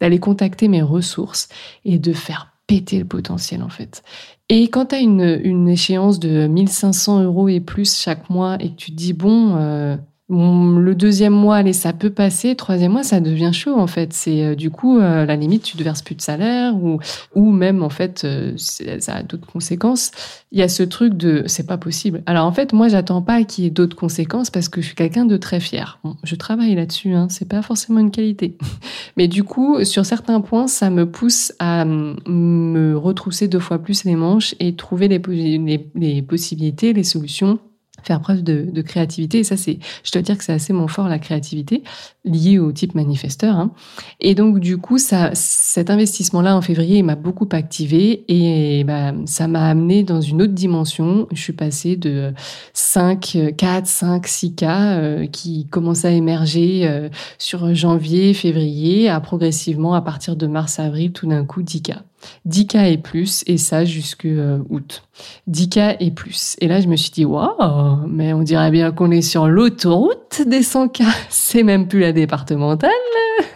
d'aller 0.00 0.18
contacter 0.18 0.68
mes 0.68 0.82
ressources 0.82 1.48
et 1.84 1.98
de 1.98 2.12
faire 2.12 2.52
péter 2.66 2.98
le 2.98 3.04
potentiel 3.04 3.62
en 3.62 3.68
fait. 3.68 4.02
Et 4.48 4.68
quand 4.68 4.86
tu 4.86 4.94
as 4.94 5.00
une, 5.00 5.40
une, 5.42 5.68
échéance 5.68 6.20
de 6.20 6.46
1500 6.46 7.22
euros 7.24 7.48
et 7.48 7.60
plus 7.60 7.98
chaque 7.98 8.30
mois 8.30 8.56
et 8.60 8.70
que 8.70 8.76
tu 8.76 8.90
te 8.92 8.96
dis, 8.96 9.12
bon, 9.12 9.56
euh, 9.56 9.96
le 10.32 10.94
deuxième 10.94 11.34
mois, 11.34 11.56
allez, 11.56 11.74
ça 11.74 11.92
peut 11.92 12.10
passer. 12.10 12.56
Troisième 12.56 12.92
mois, 12.92 13.02
ça 13.02 13.20
devient 13.20 13.50
chaud 13.52 13.78
en 13.78 13.86
fait. 13.86 14.14
C'est 14.14 14.42
euh, 14.42 14.54
du 14.54 14.70
coup, 14.70 14.98
euh, 14.98 15.26
la 15.26 15.36
limite, 15.36 15.62
tu 15.62 15.76
ne 15.76 15.82
verses 15.82 16.00
plus 16.00 16.14
de 16.14 16.22
salaire 16.22 16.74
ou, 16.74 17.00
ou 17.34 17.50
même 17.50 17.82
en 17.82 17.90
fait, 17.90 18.22
euh, 18.24 18.54
ça 18.56 19.16
a 19.16 19.22
d'autres 19.22 19.46
conséquences. 19.46 20.10
Il 20.50 20.58
y 20.58 20.62
a 20.62 20.68
ce 20.68 20.82
truc 20.82 21.14
de 21.14 21.44
c'est 21.46 21.66
pas 21.66 21.76
possible. 21.76 22.22
Alors 22.24 22.46
en 22.46 22.52
fait, 22.52 22.72
moi, 22.72 22.88
j'attends 22.88 23.20
pas 23.20 23.44
qu'il 23.44 23.64
y 23.64 23.66
ait 23.66 23.70
d'autres 23.70 23.96
conséquences 23.96 24.48
parce 24.48 24.70
que 24.70 24.80
je 24.80 24.86
suis 24.86 24.94
quelqu'un 24.94 25.26
de 25.26 25.36
très 25.36 25.60
fier. 25.60 26.00
je 26.24 26.34
travaille 26.34 26.74
là-dessus, 26.74 27.12
hein, 27.12 27.26
c'est 27.28 27.48
pas 27.48 27.60
forcément 27.60 28.00
une 28.00 28.10
qualité. 28.10 28.56
Mais 29.18 29.28
du 29.28 29.44
coup, 29.44 29.84
sur 29.84 30.06
certains 30.06 30.40
points, 30.40 30.66
ça 30.66 30.88
me 30.88 31.10
pousse 31.10 31.52
à 31.58 31.84
me 31.84 32.96
retrousser 32.96 33.48
deux 33.48 33.60
fois 33.60 33.78
plus 33.78 34.04
les 34.04 34.16
manches 34.16 34.54
et 34.60 34.74
trouver 34.76 35.08
les, 35.08 35.18
les, 35.18 35.86
les 35.94 36.22
possibilités, 36.22 36.94
les 36.94 37.04
solutions 37.04 37.58
faire 38.04 38.20
preuve 38.20 38.42
de, 38.42 38.82
créativité. 38.82 39.38
Et 39.38 39.44
ça, 39.44 39.56
c'est, 39.56 39.78
je 40.02 40.10
dois 40.12 40.22
dire 40.22 40.36
que 40.36 40.44
c'est 40.44 40.52
assez 40.52 40.72
mon 40.72 40.88
fort, 40.88 41.08
la 41.08 41.18
créativité, 41.18 41.82
liée 42.24 42.58
au 42.58 42.72
type 42.72 42.94
manifesteur. 42.94 43.56
Hein. 43.56 43.72
Et 44.20 44.34
donc, 44.34 44.58
du 44.58 44.78
coup, 44.78 44.98
ça, 44.98 45.30
cet 45.34 45.90
investissement-là, 45.90 46.56
en 46.56 46.62
février, 46.62 47.02
m'a 47.02 47.14
beaucoup 47.14 47.48
activé 47.52 48.24
et 48.28 48.84
bah, 48.84 49.12
ça 49.26 49.46
m'a 49.46 49.68
amené 49.68 50.02
dans 50.02 50.20
une 50.20 50.42
autre 50.42 50.52
dimension. 50.52 51.28
Je 51.32 51.40
suis 51.40 51.52
passée 51.52 51.96
de 51.96 52.32
5, 52.74 53.54
4, 53.56 53.86
5, 53.86 54.26
6 54.26 54.54
cas 54.54 55.26
qui 55.26 55.66
commençaient 55.68 56.08
à 56.08 56.12
émerger 56.12 56.86
euh, 56.86 57.08
sur 57.38 57.74
janvier, 57.74 58.34
février, 58.34 59.08
à 59.08 59.20
progressivement, 59.20 59.94
à 59.94 60.02
partir 60.02 60.36
de 60.36 60.46
mars, 60.46 60.78
avril, 60.78 61.12
tout 61.12 61.26
d'un 61.26 61.44
coup, 61.44 61.62
10 61.62 61.82
cas. 61.82 62.02
10K 62.48 62.92
et 62.92 62.98
plus, 62.98 63.44
et 63.46 63.58
ça 63.58 63.84
jusque 63.84 64.24
euh, 64.24 64.58
août. 64.70 65.02
10K 65.50 65.96
et 66.00 66.10
plus. 66.10 66.56
Et 66.60 66.68
là, 66.68 66.80
je 66.80 66.88
me 66.88 66.96
suis 66.96 67.10
dit, 67.10 67.24
waouh, 67.24 68.06
mais 68.08 68.32
on 68.32 68.42
dirait 68.42 68.70
bien 68.70 68.92
qu'on 68.92 69.10
est 69.10 69.22
sur 69.22 69.48
l'autoroute 69.48 70.42
des 70.46 70.60
100K. 70.60 71.04
C'est 71.28 71.62
même 71.62 71.88
plus 71.88 72.00
la 72.00 72.12
départementale. 72.12 72.90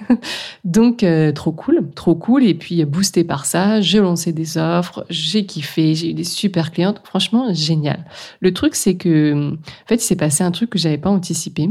Donc, 0.64 1.02
euh, 1.02 1.32
trop 1.32 1.52
cool, 1.52 1.88
trop 1.94 2.14
cool. 2.14 2.44
Et 2.44 2.54
puis, 2.54 2.84
boosté 2.84 3.24
par 3.24 3.46
ça, 3.46 3.80
j'ai 3.80 4.00
lancé 4.00 4.32
des 4.32 4.58
offres, 4.58 5.04
j'ai 5.10 5.46
kiffé, 5.46 5.94
j'ai 5.94 6.10
eu 6.10 6.14
des 6.14 6.24
super 6.24 6.72
clientes. 6.72 7.00
Franchement, 7.04 7.52
génial. 7.52 8.04
Le 8.40 8.52
truc, 8.52 8.74
c'est 8.74 8.96
que, 8.96 9.52
en 9.52 9.86
fait, 9.86 9.96
il 9.96 10.00
s'est 10.00 10.16
passé 10.16 10.44
un 10.44 10.50
truc 10.50 10.70
que 10.70 10.78
j'avais 10.78 10.98
pas 10.98 11.10
anticipé. 11.10 11.70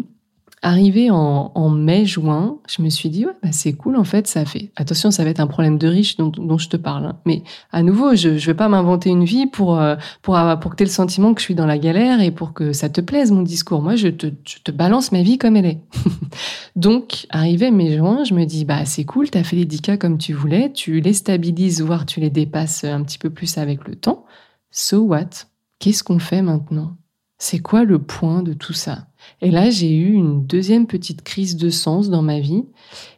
Arrivé 0.68 1.12
en, 1.12 1.70
mai-juin, 1.70 2.58
je 2.68 2.82
me 2.82 2.90
suis 2.90 3.10
dit, 3.10 3.24
ouais, 3.28 3.34
bah 3.44 3.50
c'est 3.52 3.74
cool, 3.74 3.98
en 3.98 4.04
fait, 4.04 4.26
ça 4.26 4.46
fait. 4.46 4.72
Attention, 4.76 5.12
ça 5.12 5.24
va 5.24 5.30
être 5.30 5.40
un 5.40 5.46
problème 5.46 5.78
de 5.78 5.88
riche 5.88 6.18
dont, 6.18 6.58
je 6.58 6.70
te 6.70 6.76
parle. 6.76 7.06
Hein. 7.06 7.20
Mais 7.28 7.44
à 7.72 7.84
nouveau, 7.84 8.16
je 8.16 8.30
ne 8.30 8.38
vais 8.40 8.56
pas 8.56 8.68
m'inventer 8.68 9.12
une 9.12 9.26
vie 9.26 9.46
pour, 9.46 9.80
euh, 9.80 9.96
pour, 10.24 10.40
pour 10.60 10.72
que 10.72 10.78
tu 10.78 10.82
aies 10.82 10.88
le 10.88 10.92
sentiment 10.92 11.36
que 11.36 11.40
je 11.40 11.46
suis 11.46 11.54
dans 11.54 11.68
la 11.68 11.78
galère 11.78 12.20
et 12.20 12.32
pour 12.32 12.54
que 12.54 12.74
ça 12.74 12.90
te 12.90 13.00
plaise, 13.00 13.32
mon 13.32 13.44
discours. 13.44 13.84
Moi, 13.84 13.96
je 13.96 14.08
te, 14.08 14.26
je 14.44 14.56
te 14.64 14.72
balance 14.72 15.12
ma 15.12 15.22
vie 15.22 15.38
comme 15.38 15.56
elle 15.56 15.68
est. 15.68 15.82
Donc, 16.76 17.28
arrivé 17.30 17.70
mai-juin, 17.70 18.24
je 18.24 18.34
me 18.34 18.44
dis, 18.46 18.66
bah 18.66 18.86
c'est 18.86 19.06
cool, 19.06 19.30
tu 19.30 19.38
as 19.38 19.44
fait 19.44 19.58
les 19.58 19.66
10 19.66 19.82
cas 19.82 19.98
comme 19.98 20.18
tu 20.18 20.34
voulais, 20.34 20.72
tu 20.74 21.00
les 21.00 21.14
stabilises, 21.14 21.84
voire 21.84 22.08
tu 22.08 22.22
les 22.22 22.32
dépasses 22.32 22.84
un 22.86 23.04
petit 23.04 23.20
peu 23.20 23.30
plus 23.30 23.60
avec 23.60 23.88
le 23.88 23.96
temps. 23.96 24.26
So 24.72 25.02
what? 25.02 25.46
Qu'est-ce 25.78 26.04
qu'on 26.04 26.18
fait 26.18 26.42
maintenant? 26.42 26.98
C'est 27.38 27.60
quoi 27.60 27.84
le 27.84 28.00
point 28.00 28.42
de 28.42 28.54
tout 28.54 28.74
ça? 28.74 29.06
Et 29.42 29.52
là, 29.52 29.70
j'ai 29.70 29.94
eu 29.94 30.14
une 30.14 30.46
deuxième 30.46 30.88
petite 30.88 31.24
crise 31.24 31.58
de 31.58 31.70
sens 31.70 32.10
dans 32.10 32.22
ma 32.22 32.40
vie. 32.40 32.64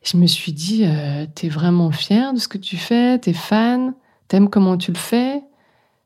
Je 0.04 0.18
me 0.18 0.26
suis 0.28 0.52
dit, 0.52 0.84
euh, 0.86 1.26
t'es 1.36 1.50
vraiment 1.50 1.92
fier 1.92 2.34
de 2.34 2.40
ce 2.40 2.48
que 2.48 2.58
tu 2.58 2.78
fais, 2.78 3.20
t'es 3.20 3.34
fan, 3.34 3.94
t'aimes 4.28 4.50
comment 4.50 4.78
tu 4.78 4.92
le 4.92 4.98
fais. 4.98 5.42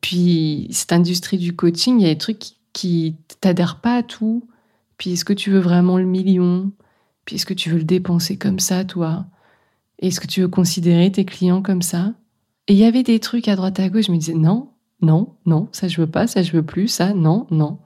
Puis 0.00 0.68
cette 0.70 0.92
industrie 0.92 1.38
du 1.38 1.54
coaching, 1.54 1.98
il 1.98 2.02
y 2.02 2.10
a 2.10 2.12
des 2.12 2.18
trucs 2.18 2.42
qui 2.72 3.16
t'adhèrent 3.40 3.80
pas 3.80 3.96
à 3.96 4.02
tout. 4.02 4.46
Puis 4.98 5.12
est-ce 5.12 5.24
que 5.24 5.32
tu 5.32 5.50
veux 5.50 5.60
vraiment 5.60 5.98
le 5.98 6.04
million? 6.04 6.72
Puis 7.24 7.36
est-ce 7.36 7.46
que 7.46 7.54
tu 7.54 7.70
veux 7.70 7.78
le 7.78 7.84
dépenser 7.84 8.36
comme 8.36 8.58
ça, 8.58 8.84
toi? 8.84 9.26
Est-ce 9.98 10.20
que 10.20 10.26
tu 10.26 10.40
veux 10.40 10.48
considérer 10.48 11.10
tes 11.10 11.24
clients 11.24 11.62
comme 11.62 11.82
ça? 11.82 12.12
Et 12.68 12.74
il 12.74 12.78
y 12.78 12.84
avait 12.84 13.02
des 13.02 13.20
trucs 13.20 13.48
à 13.48 13.56
droite 13.56 13.80
à 13.80 13.88
gauche, 13.88 14.06
je 14.06 14.12
me 14.12 14.16
disais 14.16 14.34
non, 14.34 14.70
non, 15.00 15.34
non, 15.46 15.68
ça 15.72 15.88
je 15.88 16.00
veux 16.00 16.06
pas, 16.06 16.26
ça 16.26 16.42
je 16.42 16.52
veux 16.52 16.62
plus, 16.62 16.88
ça 16.88 17.12
non, 17.12 17.46
non. 17.50 17.78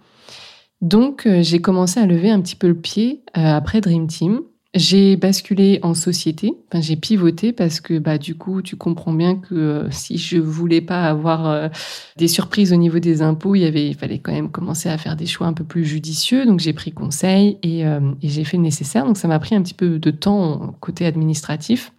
Donc, 0.83 1.27
euh, 1.27 1.43
j'ai 1.43 1.61
commencé 1.61 2.01
à 2.01 2.07
lever 2.07 2.31
un 2.31 2.41
petit 2.41 2.57
peu 2.57 2.69
le 2.69 2.77
pied 2.77 3.23
euh, 3.37 3.41
après 3.41 3.81
Dream 3.81 4.07
Team. 4.07 4.41
J'ai 4.75 5.17
basculé 5.17 5.79
en 5.83 5.95
société, 5.95 6.53
enfin, 6.69 6.83
j'ai 6.83 6.97
pivoté 6.97 7.55
parce 7.55 7.81
que 7.81 7.99
bah, 7.99 8.19
du 8.19 8.35
coup, 8.35 8.61
tu 8.61 8.77
comprends 8.77 9.15
bien 9.15 9.37
que 9.37 9.55
euh, 9.55 9.91
si 9.91 10.19
je 10.19 10.37
voulais 10.37 10.83
pas 10.83 11.05
avoir 11.05 11.71
des 12.19 12.29
surprises 12.29 12.75
au 12.75 12.77
niveau 12.77 12.99
des 12.99 13.23
impôts, 13.23 13.55
il, 13.55 13.63
y 13.63 13.65
avait, 13.65 13.95
fallait 13.95 14.19
quand 14.19 14.33
même 14.33 14.51
commencer 14.51 14.91
à 14.91 14.99
faire 14.99 15.17
des 15.17 15.25
choix 15.25 15.47
un 15.47 15.55
peu 15.55 15.65
plus 15.65 15.87
judicieux. 15.87 16.45
Donc, 16.45 16.61
j'ai 16.61 16.75
pris 16.75 16.93
conseil 16.93 17.57
et, 17.63 17.85
j'ai 18.23 18.45
fait 18.45 18.59
le 18.59 18.65
nécessaire. 18.65 19.07
Donc, 19.07 19.17
ça 19.17 19.29
m'a 19.29 19.39
pris 19.39 19.55
un 19.55 19.63
petit 19.63 19.73
peu 19.73 19.99
de 19.99 20.11
temps 20.11 20.77
côté 20.81 21.07
administratif. 21.07 21.93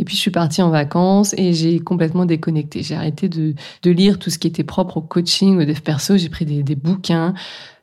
Et 0.00 0.04
puis 0.04 0.16
je 0.16 0.20
suis 0.20 0.32
partie 0.32 0.62
en 0.62 0.70
vacances 0.70 1.32
et 1.38 1.52
j'ai 1.52 1.78
complètement 1.78 2.24
déconnecté. 2.24 2.82
J'ai 2.82 2.96
arrêté 2.96 3.28
de, 3.28 3.54
lire 3.84 4.18
tout 4.18 4.28
ce 4.28 4.38
qui 4.38 4.48
était 4.48 4.64
propre 4.64 4.96
au 4.96 5.00
coaching, 5.00 5.58
au 5.58 5.64
dev 5.64 5.80
perso. 5.80 6.16
J'ai 6.16 6.28
pris 6.28 6.44
des 6.44 6.74
bouquins 6.74 7.34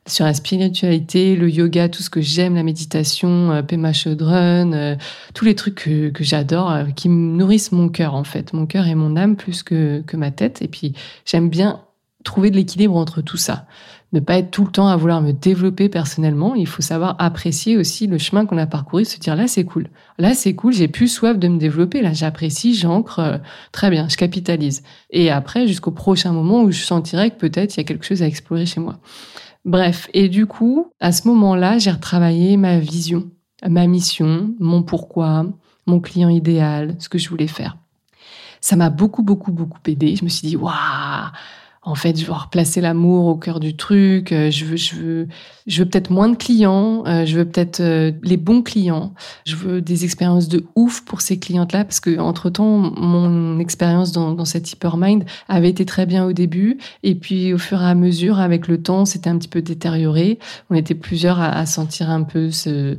sur 0.08 0.24
la 0.24 0.34
spiritualité, 0.34 1.36
le 1.36 1.50
yoga, 1.50 1.88
tout 1.88 2.02
ce 2.02 2.10
que 2.10 2.20
j'aime, 2.20 2.54
la 2.54 2.62
méditation, 2.62 3.52
euh, 3.52 3.62
Pema 3.62 3.92
Chodron, 3.92 4.72
euh, 4.72 4.96
tous 5.34 5.44
les 5.44 5.54
trucs 5.54 5.74
que, 5.74 6.12
j'adore, 6.20 6.70
euh, 6.70 6.84
qui 6.94 7.08
nourrissent 7.08 7.72
mon 7.72 7.88
cœur 7.88 8.14
en 8.14 8.24
fait, 8.24 8.52
mon 8.52 8.66
cœur 8.66 8.86
et 8.86 8.94
mon 8.94 9.16
âme 9.16 9.36
plus 9.36 9.62
que, 9.62 10.02
que 10.06 10.16
ma 10.16 10.30
tête. 10.30 10.62
Et 10.62 10.68
puis 10.68 10.94
j'aime 11.24 11.48
bien 11.48 11.80
trouver 12.24 12.50
de 12.50 12.56
l'équilibre 12.56 12.96
entre 12.96 13.22
tout 13.22 13.36
ça. 13.36 13.66
Ne 14.12 14.20
pas 14.20 14.38
être 14.38 14.50
tout 14.50 14.64
le 14.64 14.70
temps 14.70 14.88
à 14.88 14.96
vouloir 14.96 15.20
me 15.20 15.32
développer 15.32 15.90
personnellement. 15.90 16.54
Il 16.54 16.66
faut 16.66 16.80
savoir 16.80 17.14
apprécier 17.18 17.76
aussi 17.76 18.06
le 18.06 18.16
chemin 18.16 18.46
qu'on 18.46 18.56
a 18.56 18.66
parcouru, 18.66 19.04
se 19.04 19.18
dire 19.18 19.36
là 19.36 19.46
c'est 19.46 19.64
cool. 19.64 19.88
Là 20.18 20.32
c'est 20.32 20.54
cool, 20.54 20.72
j'ai 20.72 20.88
plus 20.88 21.08
soif 21.08 21.38
de 21.38 21.46
me 21.46 21.58
développer. 21.58 22.00
Là 22.00 22.14
j'apprécie, 22.14 22.74
j'ancre, 22.74 23.40
très 23.70 23.90
bien, 23.90 24.08
je 24.08 24.16
capitalise. 24.16 24.82
Et 25.10 25.30
après 25.30 25.66
jusqu'au 25.66 25.90
prochain 25.90 26.32
moment 26.32 26.62
où 26.62 26.70
je 26.70 26.82
sentirai 26.82 27.30
que 27.30 27.36
peut-être 27.36 27.76
il 27.76 27.80
y 27.80 27.82
a 27.82 27.84
quelque 27.84 28.06
chose 28.06 28.22
à 28.22 28.26
explorer 28.26 28.64
chez 28.64 28.80
moi. 28.80 28.98
Bref, 29.68 30.08
et 30.14 30.30
du 30.30 30.46
coup, 30.46 30.90
à 30.98 31.12
ce 31.12 31.28
moment-là, 31.28 31.76
j'ai 31.76 31.90
retravaillé 31.90 32.56
ma 32.56 32.78
vision, 32.78 33.30
ma 33.68 33.86
mission, 33.86 34.54
mon 34.58 34.82
pourquoi, 34.82 35.44
mon 35.84 36.00
client 36.00 36.30
idéal, 36.30 36.96
ce 36.98 37.10
que 37.10 37.18
je 37.18 37.28
voulais 37.28 37.48
faire. 37.48 37.76
Ça 38.62 38.76
m'a 38.76 38.88
beaucoup, 38.88 39.22
beaucoup, 39.22 39.52
beaucoup 39.52 39.78
aidé. 39.86 40.16
Je 40.16 40.24
me 40.24 40.30
suis 40.30 40.48
dit, 40.48 40.56
waouh, 40.56 40.72
en 41.88 41.94
fait, 41.94 42.20
je 42.20 42.26
veux 42.26 42.32
replacer 42.32 42.82
l'amour 42.82 43.26
au 43.26 43.34
cœur 43.34 43.60
du 43.60 43.74
truc. 43.74 44.32
Euh, 44.32 44.50
je 44.50 44.66
veux, 44.66 44.76
je 44.76 44.94
veux, 44.94 45.28
je 45.66 45.82
veux 45.82 45.88
peut-être 45.88 46.10
moins 46.10 46.28
de 46.28 46.36
clients. 46.36 47.02
Euh, 47.06 47.24
je 47.24 47.38
veux 47.38 47.46
peut-être 47.46 47.80
euh, 47.80 48.12
les 48.22 48.36
bons 48.36 48.60
clients. 48.62 49.14
Je 49.46 49.56
veux 49.56 49.80
des 49.80 50.04
expériences 50.04 50.48
de 50.48 50.66
ouf 50.76 51.00
pour 51.06 51.22
ces 51.22 51.38
clientes-là 51.38 51.86
parce 51.86 52.00
que 52.00 52.18
entre 52.18 52.50
temps, 52.50 52.76
mon 52.76 53.58
expérience 53.58 54.12
dans, 54.12 54.32
dans 54.32 54.44
cette 54.44 54.70
hypermind 54.70 55.24
avait 55.48 55.70
été 55.70 55.86
très 55.86 56.04
bien 56.04 56.26
au 56.26 56.34
début 56.34 56.76
et 57.02 57.14
puis 57.14 57.54
au 57.54 57.58
fur 57.58 57.80
et 57.80 57.86
à 57.86 57.94
mesure, 57.94 58.38
avec 58.38 58.68
le 58.68 58.82
temps, 58.82 59.06
c'était 59.06 59.30
un 59.30 59.38
petit 59.38 59.48
peu 59.48 59.62
détérioré. 59.62 60.38
On 60.68 60.74
était 60.74 60.94
plusieurs 60.94 61.40
à, 61.40 61.56
à 61.56 61.64
sentir 61.64 62.10
un 62.10 62.22
peu 62.22 62.50
ce 62.50 62.98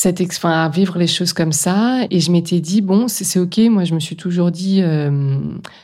cette 0.00 0.20
enfin, 0.20 0.52
à 0.52 0.68
vivre 0.68 0.96
les 0.96 1.08
choses 1.08 1.32
comme 1.32 1.50
ça. 1.50 2.06
Et 2.12 2.20
je 2.20 2.30
m'étais 2.30 2.60
dit, 2.60 2.82
bon, 2.82 3.08
c'est 3.08 3.40
ok. 3.40 3.58
Moi, 3.68 3.82
je 3.82 3.94
me 3.94 3.98
suis 3.98 4.14
toujours 4.14 4.52
dit, 4.52 4.80
euh, 4.80 5.40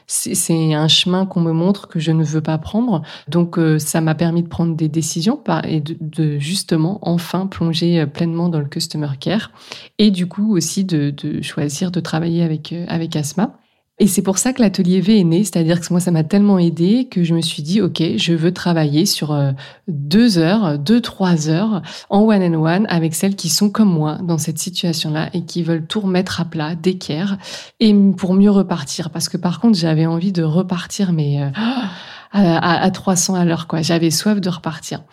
c'est 0.06 0.72
un 0.72 0.86
chemin 0.86 1.26
qu'on 1.26 1.40
me 1.40 1.50
montre 1.50 1.88
que 1.88 1.98
je 1.98 2.12
ne 2.12 2.22
veux 2.22 2.40
pas 2.40 2.56
prendre. 2.58 3.02
Donc, 3.26 3.58
euh, 3.58 3.80
ça 3.80 4.00
m'a 4.00 4.14
permis 4.14 4.44
de 4.44 4.48
prendre 4.48 4.76
des 4.76 4.88
décisions 4.88 5.42
et 5.66 5.80
de, 5.80 5.96
de, 6.00 6.38
justement 6.38 7.00
enfin 7.02 7.48
plonger 7.48 7.98
euh, 7.98 8.06
pleinement 8.06 8.48
dans 8.48 8.60
le 8.60 8.66
customer 8.66 9.08
care. 9.18 9.50
Et 9.98 10.12
du 10.12 10.28
coup 10.28 10.56
aussi 10.56 10.84
de, 10.84 11.10
de 11.10 11.42
choisir 11.42 11.90
de 11.90 11.98
travailler 11.98 12.44
avec, 12.44 12.72
avec 12.86 13.16
Asma. 13.16 13.58
Et 14.00 14.08
c'est 14.08 14.22
pour 14.22 14.38
ça 14.38 14.52
que 14.52 14.60
l'atelier 14.60 15.00
V 15.00 15.20
est 15.20 15.24
né, 15.24 15.44
c'est-à-dire 15.44 15.80
que 15.80 15.86
moi, 15.90 16.00
ça 16.00 16.10
m'a 16.10 16.24
tellement 16.24 16.58
aidé 16.58 17.06
que 17.08 17.22
je 17.22 17.32
me 17.32 17.40
suis 17.40 17.62
dit, 17.62 17.80
OK, 17.80 18.02
je 18.16 18.32
veux 18.32 18.52
travailler 18.52 19.06
sur 19.06 19.30
euh, 19.30 19.52
deux 19.86 20.38
heures, 20.38 20.80
deux, 20.80 21.00
trois 21.00 21.48
heures 21.48 21.80
en 22.10 22.22
one-on-one 22.22 22.86
avec 22.88 23.14
celles 23.14 23.36
qui 23.36 23.48
sont 23.48 23.70
comme 23.70 23.90
moi 23.90 24.18
dans 24.20 24.36
cette 24.36 24.58
situation-là 24.58 25.30
et 25.32 25.44
qui 25.44 25.62
veulent 25.62 25.86
tout 25.86 26.00
remettre 26.00 26.40
à 26.40 26.44
plat, 26.44 26.74
d'équerre, 26.74 27.38
et 27.78 27.94
pour 28.16 28.34
mieux 28.34 28.50
repartir. 28.50 29.10
Parce 29.10 29.28
que 29.28 29.36
par 29.36 29.60
contre, 29.60 29.78
j'avais 29.78 30.06
envie 30.06 30.32
de 30.32 30.42
repartir, 30.42 31.12
mais 31.12 31.40
euh, 31.40 31.50
à, 32.32 32.82
à 32.82 32.90
300 32.90 33.36
à 33.36 33.44
l'heure, 33.44 33.68
quoi. 33.68 33.80
J'avais 33.80 34.10
soif 34.10 34.40
de 34.40 34.48
repartir. 34.48 35.04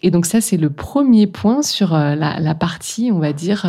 Et 0.00 0.10
donc 0.10 0.24
ça, 0.24 0.40
c'est 0.40 0.56
le 0.56 0.70
premier 0.70 1.26
point 1.26 1.60
sur 1.60 1.94
euh, 1.94 2.14
la, 2.14 2.54
partie, 2.54 3.10
on 3.12 3.18
va 3.18 3.34
dire, 3.34 3.66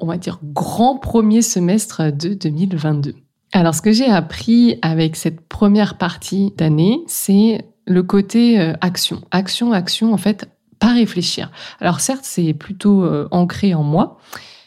on 0.00 0.06
va 0.06 0.18
dire 0.18 0.40
grand 0.42 0.98
premier 0.98 1.42
semestre 1.42 2.12
de 2.12 2.34
2022. 2.34 3.14
Alors, 3.52 3.74
ce 3.74 3.82
que 3.82 3.92
j'ai 3.92 4.06
appris 4.06 4.78
avec 4.82 5.16
cette 5.16 5.40
première 5.40 5.98
partie 5.98 6.52
d'année, 6.56 7.00
c'est 7.06 7.64
le 7.86 8.02
côté 8.02 8.60
euh, 8.60 8.74
action. 8.80 9.22
Action, 9.32 9.72
action, 9.72 10.12
en 10.12 10.16
fait, 10.16 10.48
pas 10.78 10.94
réfléchir. 10.94 11.50
Alors, 11.80 12.00
certes, 12.00 12.24
c'est 12.24 12.54
plutôt 12.54 13.04
euh, 13.04 13.28
ancré 13.32 13.74
en 13.74 13.82
moi, 13.82 14.18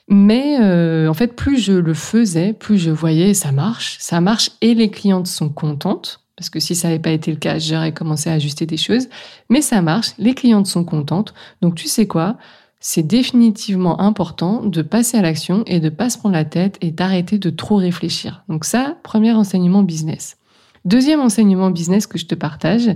mais 0.09 0.57
euh, 0.61 1.07
en 1.07 1.13
fait, 1.13 1.35
plus 1.35 1.57
je 1.57 1.73
le 1.73 1.93
faisais, 1.93 2.53
plus 2.53 2.77
je 2.77 2.91
voyais 2.91 3.33
ça 3.33 3.51
marche, 3.51 3.97
ça 3.99 4.19
marche 4.19 4.51
et 4.61 4.73
les 4.73 4.91
clientes 4.91 5.27
sont 5.27 5.49
contentes. 5.49 6.19
Parce 6.35 6.49
que 6.49 6.59
si 6.59 6.75
ça 6.75 6.87
n'avait 6.87 6.99
pas 6.99 7.11
été 7.11 7.31
le 7.31 7.37
cas, 7.37 7.59
j'aurais 7.59 7.93
commencé 7.93 8.29
à 8.29 8.33
ajuster 8.33 8.65
des 8.65 8.77
choses. 8.77 9.07
Mais 9.49 9.61
ça 9.61 9.81
marche, 9.81 10.09
les 10.17 10.33
clientes 10.33 10.67
sont 10.67 10.83
contentes. 10.83 11.33
Donc 11.61 11.75
tu 11.75 11.87
sais 11.87 12.07
quoi? 12.07 12.37
C'est 12.85 13.07
définitivement 13.07 14.01
important 14.01 14.61
de 14.61 14.81
passer 14.81 15.17
à 15.17 15.21
l'action 15.21 15.63
et 15.67 15.79
de 15.79 15.87
pas 15.87 16.09
se 16.09 16.17
prendre 16.17 16.35
la 16.35 16.43
tête 16.43 16.77
et 16.81 16.91
d'arrêter 16.91 17.37
de 17.37 17.49
trop 17.49 17.77
réfléchir. 17.77 18.43
Donc 18.49 18.65
ça, 18.65 18.97
premier 19.03 19.31
enseignement 19.31 19.83
business. 19.83 20.35
Deuxième 20.83 21.21
enseignement 21.21 21.71
business 21.71 22.07
que 22.07 22.17
je 22.17 22.25
te 22.25 22.35
partage, 22.35 22.89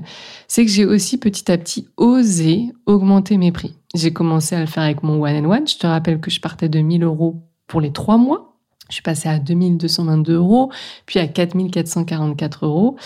c'est 0.50 0.66
que 0.66 0.72
j'ai 0.72 0.86
aussi 0.86 1.18
petit 1.18 1.50
à 1.50 1.58
petit 1.58 1.88
osé 1.96 2.74
augmenter 2.86 3.38
mes 3.38 3.54
prix. 3.54 3.76
J'ai 3.96 4.12
commencé 4.12 4.58
à 4.58 4.60
le 4.60 4.66
faire 4.66 4.84
avec 4.84 5.04
mon 5.04 5.24
one 5.24 5.46
and 5.46 5.50
one. 5.50 5.68
Je 5.68 5.78
te 5.78 5.88
rappelle 5.88 6.20
que 6.20 6.30
je 6.30 6.42
partais 6.42 6.68
de 6.68 6.80
1000 6.80 7.04
euros 7.04 7.42
pour 7.66 7.80
les 7.80 7.94
trois 7.94 8.18
mois. 8.18 8.58
Je 8.90 8.96
suis 8.96 9.04
passée 9.04 9.30
à 9.30 9.40
2222 9.40 10.36
euros, 10.36 10.70
puis 11.06 11.20
à 11.20 11.28
4444 11.28 12.66
euros. 12.66 12.98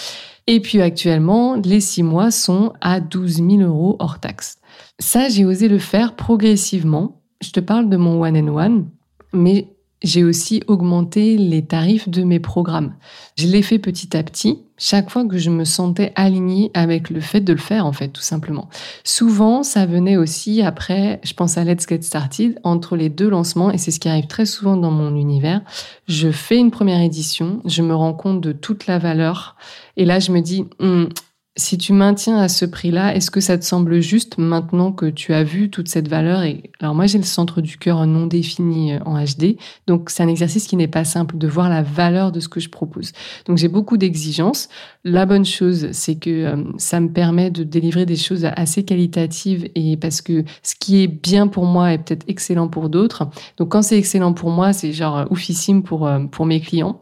Et 0.48 0.60
puis 0.60 0.82
actuellement, 0.82 1.56
les 1.64 1.80
six 1.80 2.02
mois 2.02 2.32
sont 2.32 2.74
à 2.82 3.00
12 3.00 3.36
000 3.36 3.50
euros 3.62 3.98
hors 4.00 4.20
taxe. 4.20 4.58
Ça, 5.00 5.30
j'ai 5.30 5.46
osé 5.46 5.68
le 5.68 5.80
faire 5.80 6.16
progressivement. 6.16 7.22
Je 7.42 7.52
te 7.52 7.60
parle 7.60 7.90
de 7.90 7.98
mon 7.98 8.22
one 8.22 8.38
and 8.38 8.56
one, 8.56 8.90
mais 9.34 9.68
j'ai 10.04 10.24
aussi 10.24 10.64
augmenté 10.68 11.38
les 11.38 11.64
tarifs 11.64 12.10
de 12.10 12.24
mes 12.24 12.40
programmes. 12.40 12.96
Je 13.38 13.48
l'ai 13.48 13.62
fait 13.62 13.78
petit 13.78 14.18
à 14.18 14.24
petit, 14.24 14.60
chaque 14.78 15.12
fois 15.12 15.26
que 15.26 15.38
je 15.38 15.52
me 15.52 15.64
sentais 15.64 16.12
alignée 16.16 16.72
avec 16.74 17.12
le 17.12 17.22
fait 17.22 17.42
de 17.42 17.54
le 17.54 17.60
faire, 17.60 17.86
en 17.86 17.92
fait, 17.92 18.08
tout 18.08 18.22
simplement. 18.22 18.68
Souvent, 19.04 19.62
ça 19.62 19.86
venait 19.86 20.18
aussi 20.18 20.64
après, 20.64 21.20
je 21.24 21.34
pense 21.34 21.58
à 21.58 21.64
Let's 21.64 21.88
Get 21.88 22.02
Started, 22.02 22.60
entre 22.64 22.96
les 22.96 23.10
deux 23.10 23.30
lancements, 23.30 23.72
et 23.72 23.78
c'est 23.78 23.92
ce 23.92 24.00
qui 24.00 24.10
arrive 24.10 24.28
très 24.28 24.48
souvent 24.48 24.76
dans 24.76 24.92
mon 24.92 25.16
univers. 25.16 25.62
Je 26.08 26.32
fais 26.32 26.58
une 26.58 26.72
première 26.72 27.02
édition, 27.02 27.62
je 27.66 27.84
me 27.84 27.94
rends 27.94 28.14
compte 28.14 28.42
de 28.42 28.54
toute 28.54 28.88
la 28.88 28.98
valeur, 28.98 29.56
et 29.98 30.06
là, 30.06 30.20
je 30.20 30.32
me 30.32 30.42
dis, 30.42 30.66
hum, 30.80 31.10
si 31.58 31.78
tu 31.78 31.92
maintiens 31.92 32.38
à 32.38 32.48
ce 32.48 32.64
prix-là, 32.64 33.14
est-ce 33.14 33.30
que 33.30 33.42
ça 33.42 33.58
te 33.58 33.66
semble 33.66 34.00
juste 34.00 34.38
maintenant 34.38 34.94
que 34.94 35.08
tu 35.08 35.34
as 35.34 35.44
vu 35.44 35.70
toute 35.70 35.90
cette 35.90 36.08
valeur 36.08 36.44
et 36.44 36.72
alors 36.80 36.96
moi 36.96 37.08
j'ai 37.08 37.18
le 37.18 37.26
centre 37.26 37.60
du 37.60 37.78
cœur 37.78 38.06
non 38.08 38.26
défini 38.26 38.94
euh, 38.94 39.00
en 39.06 39.22
HD, 39.22 39.58
donc 39.86 40.10
c'est 40.10 40.24
un 40.24 40.30
exercice 40.30 40.66
qui 40.66 40.78
n'est 40.78 40.88
pas 40.88 41.04
simple 41.04 41.38
de 41.38 41.48
voir 41.50 41.68
la 41.68 41.84
valeur 41.84 42.32
de 42.32 42.40
ce 42.40 42.48
que 42.48 42.62
je 42.62 42.70
propose. 42.70 43.12
Donc 43.46 43.58
j'ai 43.58 43.68
beaucoup 43.68 43.98
d'exigences. 43.98 44.70
La 45.04 45.26
bonne 45.26 45.44
chose, 45.44 45.90
c'est 45.92 46.16
que 46.16 46.30
euh, 46.30 46.64
ça 46.78 47.02
me 47.02 47.12
permet 47.12 47.52
de 47.52 47.64
délivrer 47.64 48.06
des 48.06 48.16
choses 48.16 48.46
assez 48.46 48.86
qualitatives 48.86 49.70
et 49.76 49.98
parce 49.98 50.22
que 50.22 50.46
ce 50.64 50.76
qui 50.80 51.04
est 51.04 51.08
bien 51.08 51.48
pour 51.48 51.66
moi 51.66 51.92
est 51.92 51.98
peut-être 51.98 52.24
excellent 52.30 52.70
pour 52.70 52.88
d'autres. 52.88 53.28
Donc 53.58 53.70
quand 53.74 53.82
c'est 53.82 53.98
excellent 53.98 54.32
pour 54.34 54.52
moi, 54.52 54.72
c'est 54.72 54.94
genre 54.94 55.18
euh, 55.18 55.26
oufissime 55.30 55.84
pour 55.84 56.10
pour 56.32 56.46
mes 56.46 56.62
clients. 56.62 57.02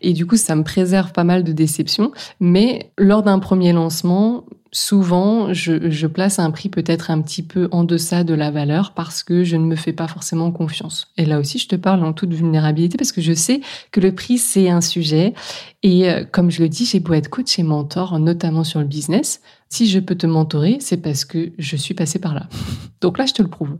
Et 0.00 0.12
du 0.12 0.26
coup, 0.26 0.36
ça 0.36 0.56
me 0.56 0.64
préserve 0.64 1.12
pas 1.12 1.24
mal 1.24 1.44
de 1.44 1.52
déceptions. 1.52 2.12
Mais 2.40 2.92
lors 2.98 3.22
d'un 3.22 3.38
premier 3.38 3.72
lancement, 3.72 4.44
souvent, 4.72 5.52
je, 5.52 6.06
place 6.06 6.38
un 6.38 6.50
prix 6.50 6.68
peut-être 6.68 7.10
un 7.10 7.20
petit 7.20 7.42
peu 7.42 7.68
en 7.72 7.84
deçà 7.84 8.24
de 8.24 8.34
la 8.34 8.50
valeur 8.50 8.92
parce 8.94 9.22
que 9.22 9.44
je 9.44 9.56
ne 9.56 9.64
me 9.64 9.76
fais 9.76 9.92
pas 9.92 10.08
forcément 10.08 10.50
confiance. 10.52 11.08
Et 11.16 11.24
là 11.24 11.38
aussi, 11.38 11.58
je 11.58 11.68
te 11.68 11.76
parle 11.76 12.04
en 12.04 12.12
toute 12.12 12.32
vulnérabilité 12.32 12.96
parce 12.96 13.12
que 13.12 13.20
je 13.20 13.32
sais 13.32 13.60
que 13.90 14.00
le 14.00 14.14
prix, 14.14 14.38
c'est 14.38 14.68
un 14.68 14.80
sujet. 14.80 15.34
Et 15.82 16.10
euh, 16.10 16.24
comme 16.30 16.50
je 16.50 16.62
le 16.62 16.68
dis, 16.68 16.84
j'ai 16.84 17.00
beau 17.00 17.14
être 17.14 17.28
coach 17.28 17.58
et 17.58 17.62
mentor, 17.62 18.18
notamment 18.18 18.64
sur 18.64 18.80
le 18.80 18.86
business. 18.86 19.40
Si 19.68 19.88
je 19.88 20.00
peux 20.00 20.16
te 20.16 20.26
mentorer, 20.26 20.78
c'est 20.80 20.96
parce 20.96 21.24
que 21.24 21.52
je 21.58 21.76
suis 21.76 21.94
passée 21.94 22.18
par 22.18 22.34
là. 22.34 22.48
Donc 23.00 23.18
là, 23.18 23.26
je 23.26 23.32
te 23.32 23.42
le 23.42 23.48
prouve. 23.48 23.76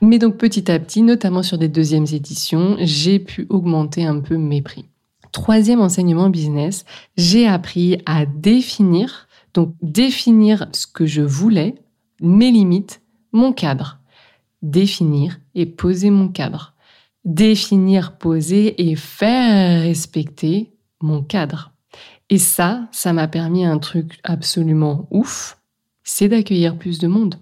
Mais 0.00 0.18
donc 0.18 0.36
petit 0.36 0.70
à 0.70 0.78
petit, 0.80 1.02
notamment 1.02 1.44
sur 1.44 1.58
des 1.58 1.68
deuxièmes 1.68 2.06
éditions, 2.12 2.76
j'ai 2.80 3.20
pu 3.20 3.46
augmenter 3.50 4.04
un 4.04 4.18
peu 4.18 4.36
mes 4.36 4.62
prix. 4.62 4.86
Troisième 5.34 5.80
enseignement 5.80 6.30
business, 6.30 6.84
j'ai 7.16 7.48
appris 7.48 8.00
à 8.06 8.24
définir, 8.24 9.26
donc 9.52 9.74
définir 9.82 10.68
ce 10.70 10.86
que 10.86 11.06
je 11.06 11.22
voulais, 11.22 11.74
mes 12.20 12.52
limites, 12.52 13.02
mon 13.32 13.52
cadre. 13.52 13.98
Définir 14.62 15.40
et 15.56 15.66
poser 15.66 16.10
mon 16.10 16.28
cadre. 16.28 16.74
Définir, 17.24 18.16
poser 18.16 18.88
et 18.88 18.94
faire 18.94 19.82
respecter 19.82 20.72
mon 21.00 21.20
cadre. 21.20 21.72
Et 22.30 22.38
ça, 22.38 22.86
ça 22.92 23.12
m'a 23.12 23.26
permis 23.26 23.64
un 23.64 23.78
truc 23.78 24.20
absolument 24.22 25.08
ouf, 25.10 25.58
c'est 26.04 26.28
d'accueillir 26.28 26.78
plus 26.78 27.00
de 27.00 27.08
monde. 27.08 27.40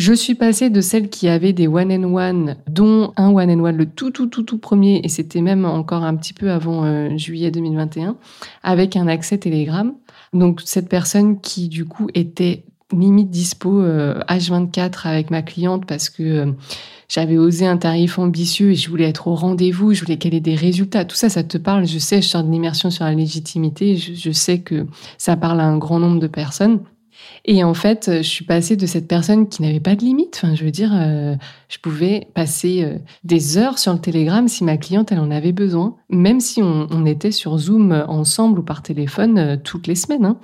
Je 0.00 0.14
suis 0.14 0.34
passée 0.34 0.70
de 0.70 0.80
celle 0.80 1.10
qui 1.10 1.28
avait 1.28 1.52
des 1.52 1.68
one 1.68 1.92
and 1.92 2.14
one, 2.14 2.56
dont 2.70 3.12
un 3.18 3.28
one 3.34 3.50
and 3.50 3.62
one, 3.62 3.76
le 3.76 3.84
tout 3.84 4.10
tout 4.10 4.28
tout 4.28 4.42
tout 4.42 4.56
premier, 4.56 5.02
et 5.04 5.10
c'était 5.10 5.42
même 5.42 5.66
encore 5.66 6.04
un 6.04 6.16
petit 6.16 6.32
peu 6.32 6.50
avant 6.50 6.86
euh, 6.86 7.14
juillet 7.18 7.50
2021, 7.50 8.16
avec 8.62 8.96
un 8.96 9.08
accès 9.08 9.36
Telegram. 9.36 9.92
Donc 10.32 10.62
cette 10.64 10.88
personne 10.88 11.38
qui 11.42 11.68
du 11.68 11.84
coup 11.84 12.08
était 12.14 12.64
limite 12.90 13.28
dispo 13.28 13.82
H24 13.82 14.80
euh, 14.80 14.90
avec 15.04 15.30
ma 15.30 15.42
cliente 15.42 15.84
parce 15.84 16.08
que 16.08 16.22
euh, 16.22 16.52
j'avais 17.10 17.36
osé 17.36 17.66
un 17.66 17.76
tarif 17.76 18.18
ambitieux 18.18 18.70
et 18.70 18.76
je 18.76 18.88
voulais 18.88 19.10
être 19.10 19.28
au 19.28 19.34
rendez-vous, 19.34 19.92
je 19.92 20.00
voulais 20.00 20.16
qu'elle 20.16 20.32
ait 20.32 20.40
des 20.40 20.54
résultats. 20.54 21.04
Tout 21.04 21.14
ça, 21.14 21.28
ça 21.28 21.44
te 21.44 21.58
parle. 21.58 21.86
Je 21.86 21.98
sais, 21.98 22.22
je 22.22 22.28
sors 22.28 22.42
de 22.42 22.50
l'immersion 22.50 22.88
sur 22.88 23.04
la 23.04 23.12
légitimité. 23.12 23.98
je 23.98 24.30
sais 24.30 24.60
que 24.60 24.86
ça 25.18 25.36
parle 25.36 25.60
à 25.60 25.66
un 25.66 25.76
grand 25.76 25.98
nombre 25.98 26.20
de 26.20 26.26
personnes. 26.26 26.80
Et 27.44 27.64
en 27.64 27.74
fait, 27.74 28.10
je 28.18 28.28
suis 28.28 28.44
passée 28.44 28.76
de 28.76 28.86
cette 28.86 29.08
personne 29.08 29.48
qui 29.48 29.62
n'avait 29.62 29.80
pas 29.80 29.96
de 29.96 30.02
limite. 30.02 30.40
Enfin, 30.42 30.54
je 30.54 30.64
veux 30.64 30.70
dire, 30.70 30.90
euh, 30.92 31.34
je 31.68 31.78
pouvais 31.78 32.28
passer 32.34 32.82
euh, 32.82 32.98
des 33.24 33.56
heures 33.56 33.78
sur 33.78 33.92
le 33.92 33.98
Telegram 33.98 34.46
si 34.46 34.62
ma 34.62 34.76
cliente 34.76 35.12
en 35.12 35.30
avait 35.30 35.52
besoin, 35.52 35.96
même 36.10 36.40
si 36.40 36.62
on, 36.62 37.06
était 37.06 37.30
sur 37.30 37.56
Zoom 37.56 38.04
ensemble 38.08 38.60
ou 38.60 38.62
par 38.62 38.82
téléphone 38.82 39.38
euh, 39.38 39.56
toutes 39.56 39.86
les 39.86 39.94
semaines. 39.94 40.24
Hein. 40.24 40.38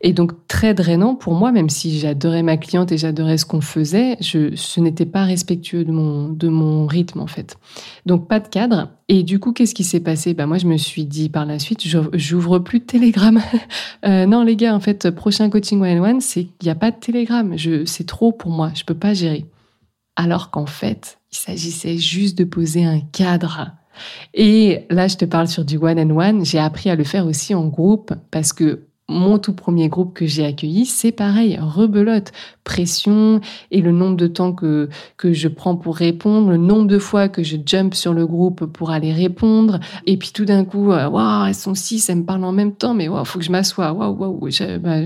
Et 0.00 0.12
donc 0.12 0.32
très 0.46 0.74
drainant 0.74 1.14
pour 1.14 1.34
moi, 1.34 1.52
même 1.52 1.70
si 1.70 1.98
j'adorais 1.98 2.42
ma 2.42 2.56
cliente 2.56 2.92
et 2.92 2.98
j'adorais 2.98 3.38
ce 3.38 3.46
qu'on 3.46 3.60
faisait, 3.60 4.16
ce 4.20 4.80
n'était 4.80 5.06
pas 5.06 5.24
respectueux 5.24 5.84
de 5.84 5.92
mon, 5.92 6.28
de 6.28 6.48
mon 6.48 6.86
rythme 6.86 7.20
en 7.20 7.26
fait. 7.26 7.56
Donc 8.04 8.28
pas 8.28 8.40
de 8.40 8.48
cadre. 8.48 8.90
Et 9.08 9.22
du 9.22 9.38
coup, 9.38 9.52
qu'est-ce 9.52 9.74
qui 9.74 9.84
s'est 9.84 10.00
passé? 10.00 10.34
Ben, 10.34 10.46
Moi, 10.46 10.58
je 10.58 10.66
me 10.66 10.76
suis 10.76 11.04
dit 11.04 11.28
par 11.28 11.46
la 11.46 11.58
suite, 11.58 11.86
j'ouvre 12.14 12.58
plus 12.58 12.80
de 12.80 12.84
Telegram. 12.84 13.40
euh, 14.04 14.26
non 14.26 14.42
les 14.42 14.56
gars, 14.56 14.74
en 14.74 14.80
fait, 14.80 15.10
prochain 15.10 15.48
coaching 15.48 15.80
one-on-one, 15.80 16.20
c'est 16.20 16.48
n'y 16.62 16.70
a 16.70 16.74
pas 16.74 16.90
de 16.90 16.96
Telegram. 16.96 17.56
C'est 17.86 18.06
trop 18.06 18.32
pour 18.32 18.50
moi, 18.50 18.72
je 18.74 18.84
peux 18.84 18.94
pas 18.94 19.14
gérer. 19.14 19.46
Alors 20.16 20.50
qu'en 20.50 20.66
fait, 20.66 21.18
il 21.30 21.36
s'agissait 21.36 21.98
juste 21.98 22.36
de 22.38 22.44
poser 22.44 22.84
un 22.84 23.00
cadre. 23.00 23.72
Et 24.34 24.86
là, 24.90 25.08
je 25.08 25.16
te 25.16 25.24
parle 25.24 25.48
sur 25.48 25.64
du 25.64 25.76
one 25.76 25.98
on 25.98 26.18
one. 26.18 26.44
J'ai 26.44 26.58
appris 26.58 26.90
à 26.90 26.96
le 26.96 27.04
faire 27.04 27.26
aussi 27.26 27.54
en 27.54 27.66
groupe 27.66 28.14
parce 28.30 28.52
que 28.52 28.86
mon 29.08 29.38
tout 29.38 29.52
premier 29.52 29.88
groupe 29.88 30.14
que 30.14 30.26
j'ai 30.26 30.44
accueilli, 30.44 30.84
c'est 30.84 31.12
pareil, 31.12 31.58
rebelote, 31.60 32.32
pression 32.64 33.40
et 33.70 33.80
le 33.80 33.92
nombre 33.92 34.16
de 34.16 34.26
temps 34.26 34.52
que, 34.52 34.88
que 35.16 35.32
je 35.32 35.48
prends 35.48 35.76
pour 35.76 35.96
répondre, 35.96 36.50
le 36.50 36.56
nombre 36.56 36.86
de 36.86 36.98
fois 36.98 37.28
que 37.28 37.42
je 37.42 37.56
jump 37.64 37.94
sur 37.94 38.12
le 38.12 38.26
groupe 38.26 38.66
pour 38.66 38.90
aller 38.90 39.12
répondre. 39.12 39.78
Et 40.06 40.16
puis 40.16 40.30
tout 40.32 40.44
d'un 40.44 40.64
coup, 40.64 40.92
euh, 40.92 41.08
waouh, 41.08 41.46
elles 41.46 41.54
sont 41.54 41.74
six, 41.74 42.08
elles 42.10 42.18
me 42.18 42.24
parlent 42.24 42.44
en 42.44 42.52
même 42.52 42.74
temps, 42.74 42.94
mais 42.94 43.08
waouh, 43.08 43.24
faut 43.24 43.38
que 43.38 43.44
je 43.44 43.52
m'assoie, 43.52 43.92
waouh, 43.92 44.16
waouh, 44.16 44.48
bah, 44.80 45.02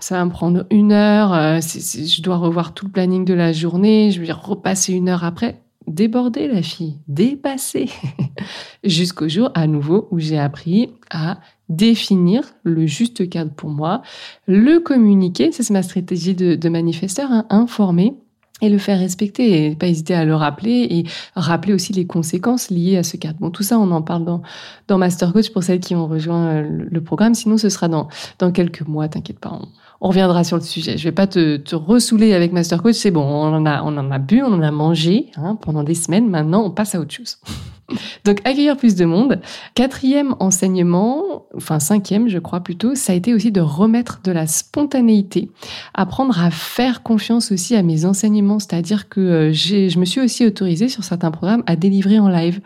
ça 0.00 0.16
va 0.16 0.24
me 0.24 0.30
prendre 0.30 0.64
une 0.70 0.92
heure, 0.92 1.34
euh, 1.34 1.60
je 1.60 2.22
dois 2.22 2.36
revoir 2.36 2.74
tout 2.74 2.86
le 2.86 2.92
planning 2.92 3.24
de 3.24 3.34
la 3.34 3.52
journée, 3.52 4.10
je 4.10 4.20
vais 4.22 4.32
repasser 4.32 4.94
une 4.94 5.08
heure 5.08 5.24
après. 5.24 5.60
Déborder 5.86 6.48
la 6.48 6.62
fille, 6.62 6.98
dépasser. 7.08 7.88
Jusqu'au 8.84 9.28
jour 9.28 9.50
à 9.54 9.66
nouveau 9.66 10.08
où 10.10 10.18
j'ai 10.18 10.38
appris 10.38 10.90
à 11.10 11.38
définir 11.68 12.44
le 12.62 12.86
juste 12.86 13.28
cadre 13.28 13.52
pour 13.52 13.70
moi, 13.70 14.02
le 14.46 14.78
communiquer, 14.78 15.50
c'est 15.52 15.68
ma 15.70 15.82
stratégie 15.82 16.34
de, 16.34 16.68
manifesteur, 16.68 17.30
hein, 17.30 17.46
informer 17.50 18.14
et 18.60 18.68
le 18.68 18.78
faire 18.78 18.98
respecter 18.98 19.66
et 19.66 19.76
pas 19.76 19.88
hésiter 19.88 20.14
à 20.14 20.24
le 20.24 20.36
rappeler 20.36 20.86
et 20.88 21.04
rappeler 21.34 21.74
aussi 21.74 21.92
les 21.92 22.06
conséquences 22.06 22.70
liées 22.70 22.96
à 22.96 23.02
ce 23.02 23.16
cadre. 23.16 23.38
Bon, 23.40 23.50
tout 23.50 23.64
ça, 23.64 23.78
on 23.78 23.90
en 23.90 24.02
parle 24.02 24.24
dans, 24.24 24.42
dans 24.86 24.98
Master 24.98 25.32
Coach 25.32 25.50
pour 25.50 25.64
celles 25.64 25.80
qui 25.80 25.96
ont 25.96 26.06
rejoint 26.06 26.46
euh, 26.46 26.86
le, 26.90 27.00
programme. 27.02 27.34
Sinon, 27.34 27.58
ce 27.58 27.68
sera 27.68 27.88
dans, 27.88 28.08
dans 28.38 28.52
quelques 28.52 28.82
mois, 28.82 29.08
t'inquiète 29.08 29.40
pas. 29.40 29.50
On, 29.52 29.68
reviendra 30.08 30.44
sur 30.44 30.56
le 30.56 30.62
sujet. 30.62 30.98
Je 30.98 31.04
vais 31.04 31.12
pas 31.12 31.26
te, 31.26 31.56
te 31.56 31.74
ressouler 31.74 32.34
avec 32.34 32.52
Master 32.52 32.82
Coach. 32.82 32.96
C'est 32.96 33.10
bon, 33.10 33.22
on 33.22 33.54
en 33.54 33.66
a, 33.66 33.82
on 33.82 33.96
en 33.96 34.10
a 34.10 34.18
bu, 34.18 34.42
on 34.42 34.52
en 34.52 34.62
a 34.62 34.70
mangé 34.70 35.30
hein, 35.36 35.56
pendant 35.60 35.84
des 35.84 35.94
semaines. 35.94 36.28
Maintenant, 36.28 36.64
on 36.64 36.70
passe 36.70 36.94
à 36.94 37.00
autre 37.00 37.12
chose. 37.12 37.38
Donc 38.24 38.40
accueillir 38.44 38.76
plus 38.76 38.94
de 38.94 39.04
monde. 39.04 39.40
Quatrième 39.74 40.34
enseignement, 40.40 41.46
enfin 41.56 41.78
cinquième 41.78 42.28
je 42.28 42.38
crois 42.38 42.60
plutôt, 42.60 42.94
ça 42.94 43.12
a 43.12 43.16
été 43.16 43.34
aussi 43.34 43.52
de 43.52 43.60
remettre 43.60 44.20
de 44.24 44.32
la 44.32 44.46
spontanéité, 44.46 45.50
apprendre 45.94 46.40
à 46.40 46.50
faire 46.50 47.02
confiance 47.02 47.52
aussi 47.52 47.74
à 47.76 47.82
mes 47.82 48.04
enseignements, 48.04 48.58
c'est-à-dire 48.58 49.08
que 49.08 49.20
euh, 49.20 49.52
je 49.52 49.98
me 49.98 50.04
suis 50.04 50.20
aussi 50.20 50.46
autorisée 50.46 50.88
sur 50.88 51.04
certains 51.04 51.30
programmes 51.30 51.64
à 51.66 51.76
délivrer 51.76 52.18
en 52.18 52.28
live, 52.28 52.60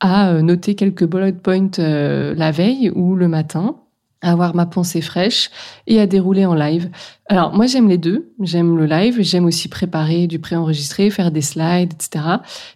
à 0.00 0.30
euh, 0.30 0.42
noter 0.42 0.74
quelques 0.74 1.04
bullet 1.04 1.32
points 1.32 1.70
euh, 1.78 2.34
la 2.36 2.50
veille 2.50 2.90
ou 2.94 3.16
le 3.16 3.28
matin 3.28 3.76
à 4.20 4.32
avoir 4.32 4.54
ma 4.54 4.66
pensée 4.66 5.00
fraîche 5.00 5.50
et 5.86 6.00
à 6.00 6.06
dérouler 6.06 6.44
en 6.44 6.54
live. 6.54 6.90
Alors 7.30 7.52
moi 7.52 7.66
j'aime 7.66 7.88
les 7.88 7.98
deux, 7.98 8.32
j'aime 8.40 8.76
le 8.76 8.86
live, 8.86 9.18
j'aime 9.20 9.44
aussi 9.44 9.68
préparer 9.68 10.26
du 10.26 10.38
pré-enregistré, 10.38 11.10
faire 11.10 11.30
des 11.30 11.42
slides, 11.42 11.92
etc. 11.92 12.24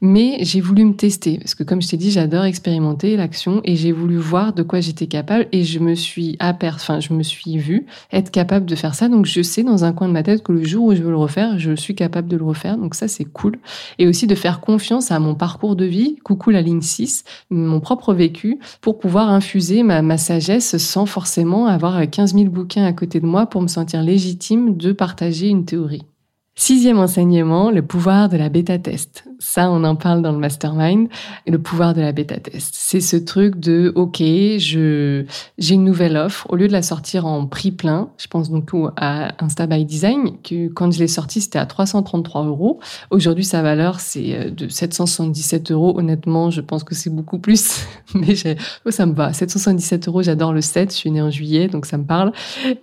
Mais 0.03 0.37
j'ai 0.43 0.61
voulu 0.61 0.85
me 0.85 0.95
tester 0.95 1.39
parce 1.39 1.55
que 1.55 1.63
comme 1.63 1.81
je 1.81 1.89
t'ai 1.89 1.97
dit, 1.97 2.11
j'adore 2.11 2.45
expérimenter 2.45 3.17
l'action 3.17 3.63
et 3.65 3.77
j'ai 3.77 3.93
voulu 3.93 4.19
voir 4.19 4.53
de 4.53 4.63
quoi 4.63 4.81
j'étais 4.81 5.07
capable 5.07 5.49
et 5.53 5.65
je 5.65 5.79
me 5.79 5.95
suis 5.95 6.37
aper... 6.39 6.69
enfin 6.75 7.01
je 7.01 7.15
me 7.15 7.23
suis 7.23 7.57
vue 7.57 7.87
être 8.13 8.31
capable 8.31 8.67
de 8.67 8.77
faire 8.77 8.95
ça. 8.95 9.09
Donc 9.09 9.25
je 9.25 9.41
sais 9.41 9.63
dans 9.63 9.85
un 9.85 9.95
coin 9.95 10.07
de 10.07 10.13
ma 10.13 10.23
tête 10.23 10.43
que 10.43 10.53
le 10.53 10.65
jour 10.65 10.85
où 10.85 10.95
je 10.95 11.03
veux 11.03 11.11
le 11.11 11.17
refaire, 11.17 11.59
je 11.59 11.75
suis 11.75 11.95
capable 11.95 12.29
de 12.29 12.37
le 12.37 12.45
refaire. 12.45 12.77
Donc 12.77 12.95
ça 12.95 13.09
c'est 13.09 13.25
cool 13.25 13.59
et 13.99 14.07
aussi 14.07 14.27
de 14.27 14.35
faire 14.35 14.61
confiance 14.61 15.11
à 15.11 15.19
mon 15.19 15.35
parcours 15.35 15.77
de 15.77 15.87
vie, 15.87 16.17
coucou 16.23 16.51
la 16.51 16.61
ligne 16.61 16.83
6, 16.83 17.25
mon 17.51 17.81
propre 17.81 18.13
vécu 18.13 18.61
pour 18.83 18.99
pouvoir 18.99 19.31
infuser 19.31 19.83
ma, 19.83 20.03
ma 20.03 20.19
sagesse 20.19 20.77
sans 20.77 21.07
forcément 21.07 21.32
avoir 21.67 22.09
15 22.09 22.35
000 22.35 22.51
bouquins 22.51 22.85
à 22.85 22.93
côté 22.93 23.21
de 23.21 23.27
moi 23.27 23.47
pour 23.47 23.63
me 23.63 23.69
sentir 23.69 24.03
légitime 24.03 24.77
de 24.77 24.93
partager 24.93 25.49
une 25.49 25.65
théorie. 25.65 26.07
Sixième 26.55 26.99
enseignement, 26.99 27.71
le 27.71 27.81
pouvoir 27.81 28.29
de 28.29 28.37
la 28.37 28.51
bêta-test. 28.51 29.25
Ça, 29.39 29.71
on 29.71 29.83
en 29.85 29.97
parle 29.97 30.21
dans 30.23 30.33
le 30.33 30.39
mastermind. 30.39 31.09
Le 31.47 31.59
pouvoir 31.59 31.95
de 31.95 32.03
la 32.03 32.13
bêta-test. 32.13 32.75
C'est 32.77 33.01
ce 33.01 33.17
truc 33.17 33.59
de, 33.59 33.91
OK, 33.97 34.19
je, 34.19 35.25
j'ai 35.59 35.75
une 35.75 35.85
nouvelle 35.85 36.17
offre. 36.17 36.47
Au 36.51 36.57
lieu 36.57 36.69
de 36.69 36.73
la 36.73 36.83
sortir 36.83 37.27
en 37.27 37.47
prix 37.47 37.73
plein, 37.73 38.11
je 38.19 38.27
pense 38.29 38.51
donc 38.51 38.71
à 38.97 39.33
Insta 39.43 39.67
by 39.67 39.85
Design, 39.87 40.37
que 40.45 40.69
quand 40.69 40.93
je 40.93 40.99
l'ai 40.99 41.09
sorti, 41.09 41.41
c'était 41.41 41.59
à 41.59 41.67
333 41.67 42.45
euros. 42.45 42.81
Aujourd'hui, 43.11 43.45
sa 43.45 43.63
valeur, 43.63 43.99
c'est 43.99 44.35
euh, 44.35 44.51
de 44.51 44.69
777 44.69 45.73
euros. 45.73 45.99
Honnêtement, 45.99 46.51
je 46.51 46.61
pense 46.61 46.85
que 46.85 46.95
c'est 46.95 47.11
beaucoup 47.11 47.39
plus, 47.39 47.87
mais 48.15 48.35
oh, 48.85 48.91
ça 48.91 49.07
me 49.07 49.15
va. 49.15 49.33
777 49.33 50.07
euros, 50.07 50.23
j'adore 50.23 50.53
le 50.53 50.61
set. 50.61 50.93
Je 50.93 50.97
suis 50.99 51.11
née 51.11 51.23
en 51.23 51.31
juillet, 51.31 51.67
donc 51.67 51.87
ça 51.87 51.97
me 51.97 52.05
parle. 52.05 52.33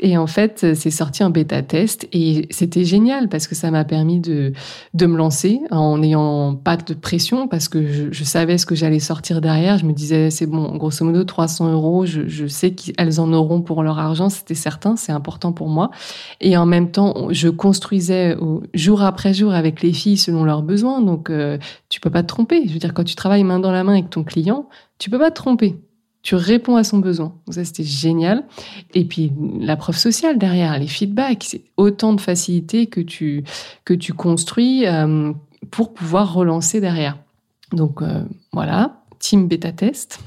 Et 0.01 0.17
en 0.17 0.27
fait, 0.27 0.73
c'est 0.73 0.91
sorti 0.91 1.23
en 1.23 1.29
bêta-test 1.29 2.07
et 2.11 2.47
c'était 2.49 2.83
génial 2.83 3.29
parce 3.29 3.47
que 3.47 3.55
ça 3.59 3.71
m'a 3.71 3.85
permis 3.85 4.19
de, 4.19 4.53
de 4.93 5.05
me 5.05 5.17
lancer 5.17 5.59
en 5.71 5.97
n'ayant 5.97 6.55
pas 6.55 6.77
de 6.77 6.93
pression 6.93 7.47
parce 7.47 7.67
que 7.67 8.11
je, 8.11 8.23
savais 8.23 8.57
ce 8.57 8.65
que 8.65 8.75
j'allais 8.75 8.99
sortir 8.99 9.41
derrière. 9.41 9.77
Je 9.77 9.85
me 9.85 9.93
disais, 9.93 10.29
c'est 10.29 10.45
bon, 10.45 10.75
grosso 10.77 11.05
modo, 11.05 11.23
300 11.23 11.71
euros, 11.71 12.05
je, 12.05 12.27
je 12.27 12.47
sais 12.47 12.71
qu'elles 12.71 13.19
en 13.19 13.33
auront 13.33 13.61
pour 13.61 13.83
leur 13.83 13.99
argent, 13.99 14.29
c'était 14.29 14.55
certain, 14.55 14.95
c'est 14.95 15.11
important 15.11 15.51
pour 15.51 15.69
moi. 15.69 15.91
Et 16.41 16.57
en 16.57 16.65
même 16.65 16.91
temps, 16.91 17.27
je 17.29 17.49
construisais 17.49 18.35
jour 18.73 19.01
après 19.01 19.33
jour 19.33 19.53
avec 19.53 19.81
les 19.81 19.93
filles 19.93 20.17
selon 20.17 20.43
leurs 20.43 20.63
besoins. 20.63 21.01
Donc, 21.01 21.29
euh, 21.29 21.57
tu 21.89 21.99
peux 21.99 22.09
pas 22.09 22.23
te 22.23 22.27
tromper. 22.27 22.63
Je 22.67 22.73
veux 22.73 22.79
dire, 22.79 22.93
quand 22.93 23.03
tu 23.03 23.15
travailles 23.15 23.43
main 23.43 23.59
dans 23.59 23.71
la 23.71 23.83
main 23.83 23.93
avec 23.93 24.09
ton 24.09 24.23
client, 24.23 24.67
tu 24.97 25.09
peux 25.09 25.19
pas 25.19 25.31
te 25.31 25.35
tromper 25.35 25.77
tu 26.29 26.35
réponds 26.35 26.75
à 26.75 26.83
son 26.83 26.99
besoin. 26.99 27.33
Donc 27.47 27.55
ça, 27.55 27.65
c'était 27.65 27.83
génial. 27.83 28.43
Et 28.93 29.03
puis, 29.03 29.33
la 29.59 29.75
preuve 29.75 29.97
sociale 29.97 30.37
derrière, 30.37 30.77
les 30.77 30.85
feedbacks, 30.85 31.43
c'est 31.43 31.63
autant 31.75 32.13
de 32.13 32.21
facilité 32.21 32.85
que 32.85 33.01
tu, 33.01 33.43
que 33.83 33.95
tu 33.95 34.13
construis 34.13 34.85
euh, 34.85 35.33
pour 35.71 35.91
pouvoir 35.91 36.31
relancer 36.31 36.81
derrière. 36.81 37.17
Donc, 37.71 38.03
euh, 38.03 38.21
voilà, 38.53 39.01
team 39.17 39.47
bêta 39.47 39.71
test. 39.71 40.19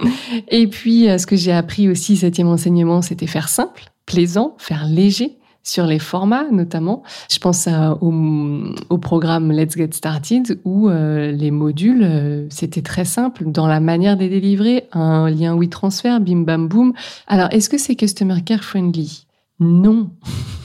Et 0.48 0.66
puis, 0.66 1.08
euh, 1.08 1.18
ce 1.18 1.26
que 1.28 1.36
j'ai 1.36 1.52
appris 1.52 1.88
aussi, 1.88 2.16
septième 2.16 2.48
enseignement, 2.48 3.00
c'était 3.00 3.28
faire 3.28 3.48
simple, 3.48 3.84
plaisant, 4.06 4.56
faire 4.58 4.88
léger 4.88 5.38
sur 5.64 5.86
les 5.86 5.98
formats 5.98 6.44
notamment. 6.52 7.02
Je 7.30 7.38
pense 7.38 7.68
au, 8.00 8.98
programme 8.98 9.50
Let's 9.50 9.76
Get 9.76 9.90
Started 9.92 10.60
où 10.64 10.88
euh, 10.88 11.32
les 11.32 11.50
modules, 11.50 12.02
euh, 12.04 12.46
c'était 12.50 12.82
très 12.82 13.04
simple 13.04 13.44
dans 13.46 13.66
la 13.66 13.80
manière 13.80 14.16
de 14.16 14.26
délivrer, 14.26 14.88
un 14.92 15.28
lien 15.28 15.56
WeTransfer, 15.56 16.20
bim 16.20 16.42
bam 16.42 16.68
boum. 16.68 16.92
Alors, 17.26 17.48
est-ce 17.50 17.68
que 17.68 17.78
c'est 17.78 17.96
Customer 17.96 18.40
Care 18.44 18.62
Friendly? 18.62 19.26
Non. 19.58 20.10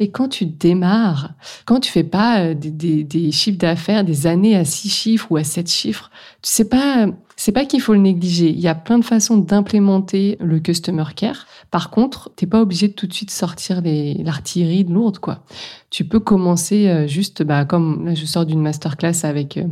Mais 0.00 0.08
quand 0.08 0.28
tu 0.28 0.46
démarres, 0.46 1.30
quand 1.64 1.80
tu 1.80 1.90
fais 1.90 2.04
pas 2.04 2.40
euh, 2.40 2.54
des, 2.54 3.32
chiffres 3.32 3.58
d'affaires, 3.58 4.04
des 4.04 4.26
années 4.26 4.56
à 4.56 4.64
six 4.64 4.88
chiffres 4.88 5.26
ou 5.30 5.36
à 5.36 5.44
sept 5.44 5.70
chiffres, 5.70 6.10
tu 6.42 6.50
sais 6.50 6.68
pas 6.68 7.06
c'est 7.40 7.52
pas 7.52 7.64
qu'il 7.64 7.80
faut 7.80 7.92
le 7.92 8.00
négliger. 8.00 8.50
Il 8.50 8.58
y 8.58 8.66
a 8.66 8.74
plein 8.74 8.98
de 8.98 9.04
façons 9.04 9.36
d'implémenter 9.36 10.36
le 10.40 10.58
customer 10.58 11.04
care. 11.14 11.46
Par 11.70 11.90
contre, 11.90 12.32
t'es 12.34 12.46
pas 12.46 12.60
obligé 12.60 12.88
de 12.88 12.94
tout 12.94 13.06
de 13.06 13.12
suite 13.12 13.30
sortir 13.30 13.80
l'artillerie 13.84 14.84
de 14.84 14.92
lourde, 14.92 15.20
quoi. 15.20 15.44
Tu 15.88 16.04
peux 16.04 16.18
commencer 16.18 16.88
euh, 16.88 17.06
juste, 17.06 17.44
bah, 17.44 17.64
comme 17.64 18.06
là, 18.06 18.14
je 18.14 18.26
sors 18.26 18.44
d'une 18.44 18.60
masterclass 18.60 19.20
avec 19.22 19.56
euh, 19.56 19.68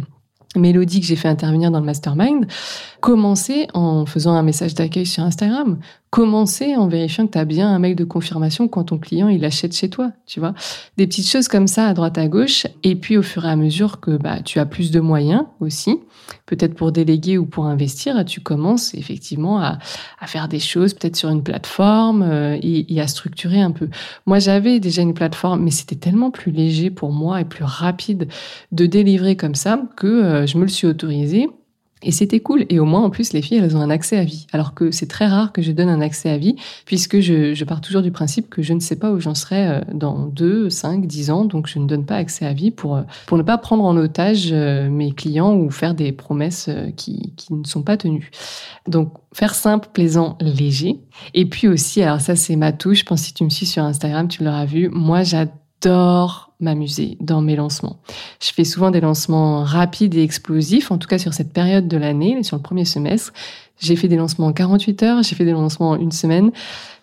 Mélodie 0.54 1.00
que 1.00 1.06
j'ai 1.06 1.16
fait 1.16 1.28
intervenir 1.28 1.72
dans 1.72 1.80
le 1.80 1.86
mastermind, 1.86 2.46
commencer 3.00 3.66
en 3.74 4.06
faisant 4.06 4.34
un 4.34 4.42
message 4.42 4.74
d'accueil 4.74 5.06
sur 5.06 5.24
Instagram, 5.24 5.78
commencer 6.10 6.76
en 6.76 6.88
vérifiant 6.88 7.26
que 7.26 7.32
tu 7.32 7.38
as 7.38 7.44
bien 7.44 7.68
un 7.68 7.78
mail 7.78 7.96
de 7.96 8.04
confirmation 8.04 8.68
quand 8.68 8.84
ton 8.84 8.98
client 8.98 9.28
il 9.28 9.44
achète 9.44 9.74
chez 9.74 9.90
toi, 9.90 10.12
tu 10.26 10.40
vois. 10.40 10.54
Des 10.96 11.06
petites 11.06 11.28
choses 11.28 11.48
comme 11.48 11.66
ça 11.66 11.88
à 11.88 11.94
droite 11.94 12.16
à 12.16 12.28
gauche 12.28 12.66
et 12.84 12.94
puis 12.94 13.16
au 13.16 13.22
fur 13.22 13.44
et 13.44 13.50
à 13.50 13.56
mesure 13.56 14.00
que 14.00 14.16
bah 14.16 14.40
tu 14.40 14.58
as 14.58 14.66
plus 14.66 14.90
de 14.90 15.00
moyens 15.00 15.44
aussi, 15.60 15.98
peut-être 16.46 16.74
pour 16.74 16.92
déléguer 16.92 17.38
ou 17.38 17.44
pour 17.44 17.66
investir, 17.66 18.24
tu 18.24 18.40
commences 18.40 18.94
effectivement 18.94 19.60
à, 19.60 19.78
à 20.20 20.26
faire 20.26 20.48
des 20.48 20.60
choses 20.60 20.94
peut-être 20.94 21.16
sur 21.16 21.28
une 21.28 21.42
plateforme 21.42 22.22
euh, 22.22 22.56
et, 22.62 23.00
à 23.00 23.08
structurer 23.08 23.60
un 23.60 23.72
peu. 23.72 23.88
Moi, 24.26 24.38
j'avais 24.38 24.80
déjà 24.80 25.02
une 25.02 25.14
plateforme 25.14 25.62
mais 25.62 25.70
c'était 25.70 25.96
tellement 25.96 26.30
plus 26.30 26.52
léger 26.52 26.90
pour 26.90 27.12
moi 27.12 27.40
et 27.40 27.44
plus 27.44 27.64
rapide 27.64 28.28
de 28.72 28.86
délivrer 28.86 29.36
comme 29.36 29.54
ça 29.54 29.82
que 29.96 30.06
euh, 30.06 30.46
je 30.46 30.56
me 30.56 30.62
le 30.62 30.68
suis 30.68 30.86
autorisé. 30.86 31.48
Et 32.02 32.12
c'était 32.12 32.40
cool. 32.40 32.66
Et 32.68 32.78
au 32.78 32.84
moins, 32.84 33.02
en 33.02 33.08
plus, 33.08 33.32
les 33.32 33.40
filles, 33.40 33.58
elles 33.58 33.74
ont 33.74 33.80
un 33.80 33.88
accès 33.88 34.18
à 34.18 34.24
vie. 34.24 34.46
Alors 34.52 34.74
que 34.74 34.90
c'est 34.90 35.06
très 35.06 35.26
rare 35.26 35.52
que 35.52 35.62
je 35.62 35.72
donne 35.72 35.88
un 35.88 36.02
accès 36.02 36.28
à 36.28 36.36
vie, 36.36 36.56
puisque 36.84 37.20
je, 37.20 37.64
pars 37.64 37.80
toujours 37.80 38.02
du 38.02 38.10
principe 38.10 38.50
que 38.50 38.62
je 38.62 38.74
ne 38.74 38.80
sais 38.80 38.96
pas 38.96 39.10
où 39.10 39.18
j'en 39.18 39.34
serai 39.34 39.66
euh, 39.66 39.80
dans 39.92 40.26
2, 40.26 40.68
5, 40.68 41.06
10 41.06 41.30
ans. 41.30 41.44
Donc, 41.46 41.68
je 41.68 41.78
ne 41.78 41.86
donne 41.86 42.04
pas 42.04 42.16
accès 42.16 42.44
à 42.44 42.52
vie 42.52 42.70
pour, 42.70 42.96
euh, 42.96 43.02
pour 43.26 43.38
ne 43.38 43.42
pas 43.42 43.56
prendre 43.56 43.84
en 43.84 43.96
otage 43.96 44.50
euh, 44.52 44.90
mes 44.90 45.12
clients 45.12 45.56
ou 45.56 45.70
faire 45.70 45.94
des 45.94 46.12
promesses 46.12 46.68
qui, 46.96 47.32
qui 47.36 47.54
ne 47.54 47.64
sont 47.64 47.82
pas 47.82 47.96
tenues. 47.96 48.30
Donc, 48.86 49.12
faire 49.32 49.54
simple, 49.54 49.88
plaisant, 49.92 50.36
léger. 50.40 51.00
Et 51.32 51.46
puis 51.46 51.66
aussi, 51.66 52.02
alors 52.02 52.20
ça, 52.20 52.36
c'est 52.36 52.56
ma 52.56 52.72
touche. 52.72 53.00
Je 53.00 53.04
pense 53.04 53.22
que 53.22 53.26
si 53.28 53.34
tu 53.34 53.42
me 53.42 53.50
suis 53.50 53.66
sur 53.66 53.82
Instagram, 53.82 54.28
tu 54.28 54.44
l'auras 54.44 54.66
vu. 54.66 54.90
Moi, 54.90 55.22
j'adore 55.22 55.54
m'amuser 56.60 57.16
dans 57.20 57.40
mes 57.40 57.56
lancements. 57.56 57.98
Je 58.40 58.52
fais 58.52 58.64
souvent 58.64 58.90
des 58.90 59.00
lancements 59.00 59.62
rapides 59.62 60.14
et 60.14 60.22
explosifs, 60.22 60.90
en 60.90 60.98
tout 60.98 61.08
cas 61.08 61.18
sur 61.18 61.34
cette 61.34 61.52
période 61.52 61.88
de 61.88 61.96
l'année, 61.96 62.42
sur 62.42 62.56
le 62.56 62.62
premier 62.62 62.84
semestre. 62.84 63.32
J'ai 63.78 63.96
fait 63.96 64.08
des 64.08 64.16
lancements 64.16 64.46
en 64.46 64.52
48 64.52 65.02
heures, 65.02 65.22
j'ai 65.22 65.34
fait 65.34 65.44
des 65.44 65.52
lancements 65.52 65.90
en 65.90 65.96
une 65.96 66.12
semaine. 66.12 66.50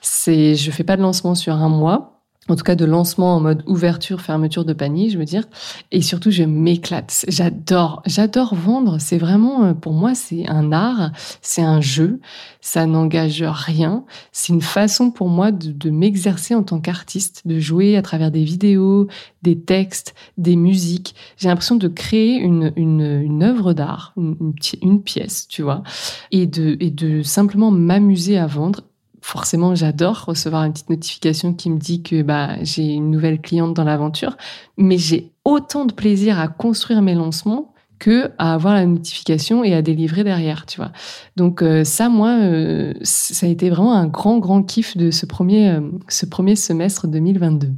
C'est, 0.01 0.55
je 0.55 0.71
fais 0.71 0.83
pas 0.83 0.97
de 0.97 1.01
lancement 1.01 1.35
sur 1.35 1.53
un 1.53 1.69
mois 1.69 2.12
en 2.49 2.55
tout 2.55 2.63
cas 2.63 2.75
de 2.75 2.83
lancement 2.83 3.35
en 3.35 3.39
mode 3.39 3.63
ouverture, 3.67 4.19
fermeture 4.19 4.65
de 4.65 4.73
panier, 4.73 5.09
je 5.09 5.17
veux 5.17 5.25
dire. 5.25 5.45
Et 5.91 6.01
surtout, 6.01 6.29
je 6.29 6.43
m'éclate. 6.43 7.25
J'adore, 7.29 8.01
j'adore 8.05 8.53
vendre. 8.55 8.97
C'est 8.99 9.17
vraiment, 9.17 9.63
euh, 9.63 9.73
pour 9.73 9.93
moi, 9.93 10.13
c'est 10.13 10.47
un 10.49 10.73
art, 10.73 11.11
c'est 11.41 11.61
un 11.61 11.79
jeu. 11.79 12.19
Ça 12.59 12.85
n'engage 12.85 13.43
rien. 13.43 14.03
C'est 14.33 14.51
une 14.51 14.61
façon 14.61 15.09
pour 15.11 15.29
moi 15.29 15.51
de, 15.51 15.89
m'exercer 15.89 16.55
en 16.55 16.63
tant 16.63 16.79
qu'artiste, 16.79 17.43
de 17.45 17.59
jouer 17.59 17.95
à 17.95 18.01
travers 18.01 18.31
des 18.31 18.43
vidéos, 18.43 19.07
des 19.41 19.59
textes, 19.59 20.13
des 20.37 20.55
musiques. 20.55 21.15
J'ai 21.37 21.47
l'impression 21.47 21.75
de 21.75 21.87
créer 21.87 22.35
une, 22.35 22.73
une, 22.75 23.21
une 23.21 23.43
œuvre 23.43 23.73
d'art, 23.73 24.13
une, 24.17 24.53
une, 24.81 25.01
pièce, 25.01 25.47
tu 25.47 25.61
vois, 25.61 25.83
et 26.31 26.47
de, 26.47 26.77
et 26.79 26.89
de 26.89 27.21
simplement 27.21 27.71
m'amuser 27.71 28.37
à 28.37 28.47
vendre 28.47 28.81
forcément, 29.23 29.73
j'adore 29.73 30.25
recevoir 30.25 30.65
une 30.65 30.73
petite 30.73 30.89
notification 30.89 31.53
qui 31.53 31.69
me 31.69 31.79
dit 31.79 32.03
que 32.03 32.21
bah, 32.21 32.61
j'ai 32.61 32.93
une 32.93 33.09
nouvelle 33.09 33.39
cliente 33.39 33.73
dans 33.73 33.85
l'aventure, 33.85 34.37
mais 34.77 34.97
j'ai 34.97 35.31
autant 35.45 35.85
de 35.85 35.93
plaisir 35.93 36.39
à 36.39 36.49
construire 36.49 37.01
mes 37.01 37.15
lancements 37.15 37.73
que 37.99 38.31
à 38.37 38.53
avoir 38.53 38.73
la 38.73 38.85
notification 38.85 39.63
et 39.63 39.73
à 39.73 39.81
délivrer 39.81 40.25
derrière, 40.25 40.65
tu 40.65 40.77
vois. 40.77 40.91
Donc 41.37 41.61
euh, 41.61 41.85
ça, 41.85 42.09
moi, 42.09 42.31
euh, 42.31 42.93
ça 43.01 43.47
a 43.47 43.49
été 43.49 43.69
vraiment 43.69 43.93
un 43.93 44.07
grand, 44.07 44.39
grand 44.39 44.61
kiff 44.61 44.97
de 44.97 45.09
ce 45.09 45.25
premier, 45.25 45.69
euh, 45.69 45.79
ce 46.09 46.25
premier 46.25 46.57
semestre 46.57 47.07
2022. 47.07 47.69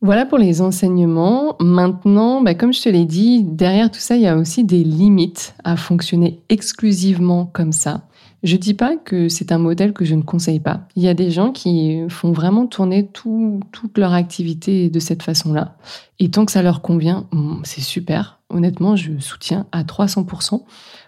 Voilà 0.00 0.24
pour 0.24 0.38
les 0.38 0.62
enseignements. 0.62 1.56
Maintenant, 1.60 2.40
bah, 2.40 2.54
comme 2.54 2.72
je 2.72 2.80
te 2.80 2.88
l'ai 2.88 3.04
dit, 3.04 3.42
derrière 3.42 3.90
tout 3.90 4.00
ça, 4.00 4.16
il 4.16 4.22
y 4.22 4.26
a 4.26 4.36
aussi 4.36 4.64
des 4.64 4.84
limites 4.84 5.54
à 5.64 5.76
fonctionner 5.76 6.40
exclusivement 6.48 7.44
comme 7.52 7.72
ça. 7.72 8.04
Je 8.44 8.56
dis 8.56 8.74
pas 8.74 8.96
que 8.96 9.30
c'est 9.30 9.52
un 9.52 9.58
modèle 9.58 9.94
que 9.94 10.04
je 10.04 10.14
ne 10.14 10.20
conseille 10.20 10.60
pas. 10.60 10.86
Il 10.96 11.02
y 11.02 11.08
a 11.08 11.14
des 11.14 11.30
gens 11.30 11.50
qui 11.50 12.02
font 12.10 12.30
vraiment 12.30 12.66
tourner 12.66 13.08
toute 13.10 13.96
leur 13.96 14.12
activité 14.12 14.90
de 14.90 15.00
cette 15.00 15.22
façon-là. 15.22 15.78
Et 16.18 16.30
tant 16.30 16.44
que 16.44 16.52
ça 16.52 16.62
leur 16.62 16.82
convient, 16.82 17.26
mm, 17.32 17.62
c'est 17.64 17.80
super. 17.80 18.40
Honnêtement, 18.50 18.96
je 18.96 19.18
soutiens 19.18 19.66
à 19.72 19.82
300%. 19.82 20.66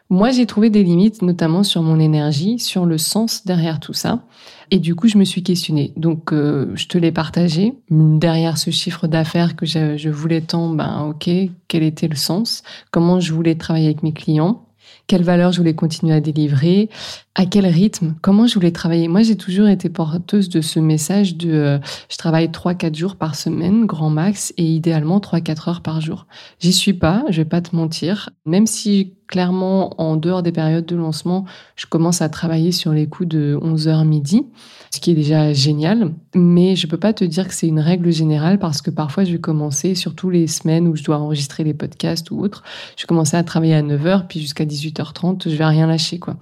Moi, 0.09 0.31
j'ai 0.31 0.47
trouvé 0.47 0.71
des 0.71 0.83
limites, 0.83 1.21
notamment 1.21 1.63
sur 1.63 1.83
mon 1.83 2.01
énergie, 2.01 2.59
sur 2.59 2.87
le 2.87 2.97
sens 2.97 3.45
derrière 3.45 3.81
tout 3.81 3.93
ça. 3.93 4.23
Et 4.71 4.79
du 4.79 4.95
coup, 4.95 5.07
je 5.07 5.19
me 5.19 5.25
suis 5.25 5.43
questionnée. 5.43 5.93
Donc, 5.97 6.33
euh, 6.33 6.73
je 6.75 6.87
te 6.87 6.97
l'ai 6.97 7.13
partagé. 7.13 7.75
Derrière 7.91 8.57
ce 8.57 8.71
chiffre 8.71 9.09
d'affaires 9.09 9.57
que 9.57 9.67
je, 9.67 9.99
je 9.99 10.09
voulais 10.09 10.41
tant, 10.41 10.71
ben, 10.71 11.03
ok, 11.11 11.29
quel 11.69 11.83
était 11.83 12.09
le 12.09 12.17
sens? 12.17 12.63
Comment 12.91 13.21
je 13.21 13.35
voulais 13.35 13.57
travailler 13.57 13.87
avec 13.87 14.03
mes 14.03 14.15
clients? 14.15 14.66
Quelle 15.07 15.23
valeur 15.23 15.53
je 15.53 15.59
voulais 15.59 15.75
continuer 15.75 16.15
à 16.15 16.21
délivrer, 16.21 16.89
à 17.35 17.47
quel 17.47 17.67
rythme, 17.67 18.15
comment 18.23 18.47
je 18.47 18.55
voulais 18.55 18.73
travailler. 18.73 19.09
Moi, 19.09 19.23
j'ai 19.23 19.37
toujours 19.37 19.69
été 19.69 19.89
porteuse 19.89 20.49
de 20.49 20.61
ce 20.61 20.81
message 20.81 21.37
de 21.37 21.53
euh, 21.53 21.79
je 22.09 22.17
travaille 22.17 22.49
3-4 22.49 22.95
jours 22.95 23.17
par 23.17 23.35
semaine, 23.35 23.87
grand 23.87 24.11
max, 24.11 24.53
et 24.57 24.65
idéalement 24.65 25.19
3-4 25.19 25.71
heures 25.71 25.81
par 25.83 26.01
jour. 26.01 26.27
J'y 26.61 26.73
suis 26.73 26.95
pas, 26.95 27.25
je 27.31 27.37
vais 27.39 27.49
pas 27.49 27.61
te 27.61 27.75
mentir. 27.75 28.31
Même 28.47 28.67
si 28.67 29.16
clairement, 29.29 30.01
en 30.01 30.17
dehors 30.17 30.43
des 30.43 30.53
périodes 30.53 30.87
de 30.87 30.97
lancement, 30.97 31.45
je 31.75 31.87
commence 31.87 32.23
à 32.23 32.29
travailler 32.29 32.73
sur 32.73 32.93
les 32.93 33.07
coups 33.07 33.29
de 33.29 33.59
11h 33.61 34.07
midi, 34.07 34.47
ce 34.91 35.01
qui 35.01 35.11
est 35.11 35.15
déjà 35.15 35.53
génial. 35.53 36.13
Mais 36.35 36.77
je 36.77 36.87
peux 36.87 36.97
pas 36.97 37.13
te 37.13 37.25
dire 37.25 37.49
que 37.49 37.55
c'est 37.55 37.67
une 37.67 37.81
règle 37.81 38.13
générale 38.13 38.59
parce 38.59 38.83
que 38.83 38.91
parfois 38.91 39.25
je 39.25 39.33
vais 39.33 39.41
commencer, 39.41 39.95
surtout 39.95 40.31
les 40.31 40.47
semaines 40.47 40.89
où 40.89 40.97
je 40.97 41.03
dois 41.03 41.19
enregistrer 41.19 41.65
les 41.65 41.75
podcasts 41.75 42.31
ou 42.31 42.41
autres, 42.41 42.63
je 42.97 43.03
vais 43.03 43.07
commencer 43.07 43.37
à 43.37 43.45
travailler 43.45 43.75
à 43.75 43.83
9h, 43.83 44.27
puis 44.29 44.41
jusqu'à 44.41 44.65
18h30, 44.65 45.49
je 45.49 45.57
vais 45.57 45.65
rien 45.65 45.87
lâcher, 45.87 46.19
quoi. 46.19 46.37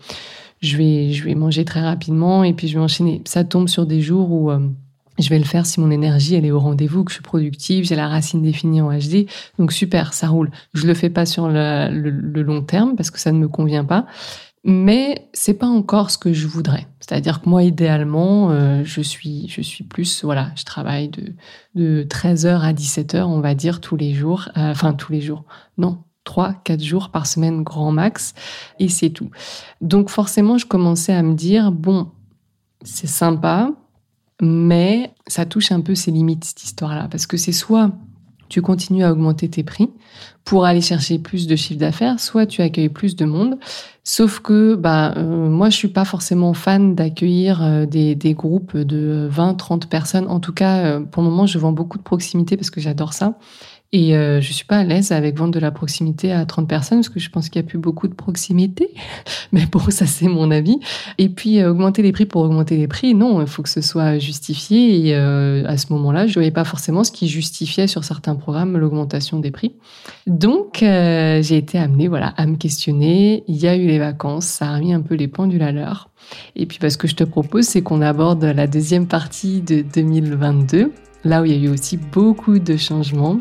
Je 0.60 0.78
vais, 0.78 1.12
je 1.12 1.24
vais 1.24 1.34
manger 1.34 1.64
très 1.64 1.82
rapidement 1.82 2.42
et 2.42 2.54
puis 2.54 2.68
je 2.68 2.74
vais 2.74 2.84
enchaîner. 2.84 3.20
Ça 3.26 3.44
tombe 3.44 3.68
sur 3.68 3.84
des 3.84 4.00
jours 4.00 4.30
où, 4.30 4.50
euh, 4.50 4.60
je 5.18 5.28
vais 5.28 5.38
le 5.38 5.44
faire 5.44 5.66
si 5.66 5.80
mon 5.80 5.90
énergie 5.90 6.34
elle 6.34 6.44
est 6.44 6.50
au 6.50 6.60
rendez-vous, 6.60 7.04
que 7.04 7.10
je 7.10 7.16
suis 7.16 7.22
productive, 7.22 7.84
j'ai 7.84 7.96
la 7.96 8.08
racine 8.08 8.42
définie 8.42 8.80
en 8.80 8.92
HD. 8.92 9.26
Donc 9.58 9.72
super, 9.72 10.12
ça 10.12 10.28
roule. 10.28 10.50
Je 10.74 10.86
le 10.86 10.94
fais 10.94 11.10
pas 11.10 11.26
sur 11.26 11.48
le, 11.48 12.42
long 12.42 12.62
terme 12.62 12.96
parce 12.96 13.10
que 13.10 13.18
ça 13.18 13.32
ne 13.32 13.38
me 13.38 13.48
convient 13.48 13.84
pas 13.84 14.06
mais 14.66 15.28
c'est 15.34 15.52
pas 15.52 15.66
encore 15.66 16.10
ce 16.10 16.16
que 16.16 16.32
je 16.32 16.46
voudrais. 16.46 16.86
C'est-à-dire 16.98 17.42
que 17.42 17.50
moi, 17.50 17.62
idéalement, 17.62 18.50
euh, 18.50 18.82
je 18.82 19.02
suis, 19.02 19.46
je 19.46 19.60
suis 19.60 19.84
plus, 19.84 20.24
voilà, 20.24 20.52
je 20.56 20.64
travaille 20.64 21.10
de, 21.10 21.34
de 21.74 22.02
13h 22.08 22.60
à 22.60 22.72
17h, 22.72 23.24
on 23.24 23.40
va 23.40 23.54
dire, 23.54 23.82
tous 23.82 23.96
les 23.96 24.14
jours. 24.14 24.48
Euh, 24.56 24.70
enfin, 24.70 24.94
tous 24.94 25.12
les 25.12 25.20
jours. 25.20 25.44
Non, 25.76 25.98
3, 26.24 26.54
4 26.64 26.82
jours 26.82 27.10
par 27.10 27.26
semaine, 27.26 27.62
grand 27.62 27.92
max. 27.92 28.32
Et 28.78 28.88
c'est 28.88 29.10
tout. 29.10 29.30
Donc, 29.82 30.08
forcément, 30.08 30.56
je 30.56 30.64
commençais 30.64 31.12
à 31.12 31.22
me 31.22 31.34
dire, 31.34 31.70
bon, 31.70 32.10
c'est 32.82 33.06
sympa, 33.06 33.70
mais 34.44 35.12
ça 35.26 35.46
touche 35.46 35.72
un 35.72 35.80
peu 35.80 35.94
ses 35.94 36.10
limites, 36.10 36.44
cette 36.44 36.64
histoire-là. 36.64 37.08
Parce 37.10 37.26
que 37.26 37.36
c'est 37.36 37.52
soit 37.52 37.90
tu 38.48 38.62
continues 38.62 39.02
à 39.02 39.10
augmenter 39.10 39.48
tes 39.48 39.62
prix 39.64 39.90
pour 40.44 40.64
aller 40.64 40.80
chercher 40.80 41.18
plus 41.18 41.46
de 41.46 41.56
chiffre 41.56 41.80
d'affaires, 41.80 42.20
soit 42.20 42.46
tu 42.46 42.62
accueilles 42.62 42.90
plus 42.90 43.16
de 43.16 43.24
monde. 43.24 43.58
Sauf 44.04 44.40
que 44.40 44.74
bah 44.74 45.14
euh, 45.16 45.48
moi 45.48 45.70
je 45.70 45.76
suis 45.76 45.88
pas 45.88 46.04
forcément 46.04 46.52
fan 46.52 46.94
d'accueillir 46.94 47.62
euh, 47.62 47.86
des, 47.86 48.14
des, 48.14 48.34
groupes 48.34 48.76
de 48.76 49.26
20 49.30 49.54
30 49.54 49.88
personnes. 49.88 50.28
En 50.28 50.40
tout 50.40 50.52
cas, 50.52 50.84
euh, 50.84 51.00
pour 51.00 51.22
le 51.22 51.30
moment, 51.30 51.46
je 51.46 51.58
vends 51.58 51.72
beaucoup 51.72 51.96
de 51.96 52.02
proximité 52.02 52.56
parce 52.56 52.70
que 52.70 52.80
j'adore 52.80 53.14
ça. 53.14 53.38
Et 53.92 54.16
euh, 54.16 54.40
je 54.40 54.52
suis 54.52 54.64
pas 54.64 54.78
à 54.78 54.84
l'aise 54.84 55.12
avec 55.12 55.38
vendre 55.38 55.52
de 55.52 55.60
la 55.60 55.70
proximité 55.70 56.32
à 56.32 56.44
30 56.44 56.68
personnes 56.68 56.98
parce 56.98 57.08
que 57.08 57.20
je 57.20 57.30
pense 57.30 57.48
qu'il 57.48 57.62
y 57.62 57.64
a 57.64 57.68
plus 57.68 57.78
beaucoup 57.78 58.08
de 58.08 58.14
proximité. 58.14 58.92
Mais 59.52 59.66
bon, 59.66 59.78
ça 59.90 60.06
c'est 60.06 60.26
mon 60.26 60.50
avis. 60.50 60.80
Et 61.18 61.28
puis 61.28 61.60
euh, 61.60 61.70
augmenter 61.70 62.02
les 62.02 62.10
prix 62.10 62.26
pour 62.26 62.42
augmenter 62.42 62.76
les 62.76 62.88
prix, 62.88 63.14
non, 63.14 63.40
il 63.40 63.46
faut 63.46 63.62
que 63.62 63.68
ce 63.68 63.80
soit 63.80 64.18
justifié. 64.18 65.08
Et 65.08 65.14
euh, 65.14 65.64
à 65.66 65.76
ce 65.76 65.92
moment-là, 65.92 66.26
je 66.26 66.34
voyais 66.34 66.50
pas 66.50 66.64
forcément 66.64 67.04
ce 67.04 67.12
qui 67.12 67.28
justifiait 67.28 67.86
sur 67.86 68.02
certains 68.02 68.34
programmes 68.34 68.76
l'augmentation 68.76 69.38
des 69.38 69.52
prix. 69.52 69.76
Donc 70.26 70.82
euh, 70.82 71.40
j'ai 71.40 71.56
été 71.56 71.78
amenée, 71.78 72.08
voilà, 72.08 72.34
à 72.36 72.46
me 72.46 72.56
questionner. 72.56 73.44
Il 73.46 73.56
y 73.56 73.68
a 73.68 73.76
eu 73.76 73.86
les 73.86 74.00
vacances, 74.00 74.46
ça 74.46 74.70
a 74.70 74.80
mis 74.80 74.92
un 74.92 75.02
peu 75.02 75.14
les 75.14 75.28
pendules 75.28 75.62
à 75.62 75.70
l'heure. 75.70 76.10
Et 76.56 76.66
puis 76.66 76.78
parce 76.80 76.96
que 76.96 77.06
je 77.06 77.14
te 77.14 77.22
propose, 77.22 77.66
c'est 77.66 77.82
qu'on 77.82 78.02
aborde 78.02 78.42
la 78.42 78.66
deuxième 78.66 79.06
partie 79.06 79.60
de 79.60 79.82
2022 79.82 80.90
là 81.24 81.42
où 81.42 81.44
il 81.44 81.52
y 81.52 81.54
a 81.54 81.58
eu 81.58 81.72
aussi 81.72 81.96
beaucoup 81.96 82.58
de 82.58 82.76
changements 82.76 83.40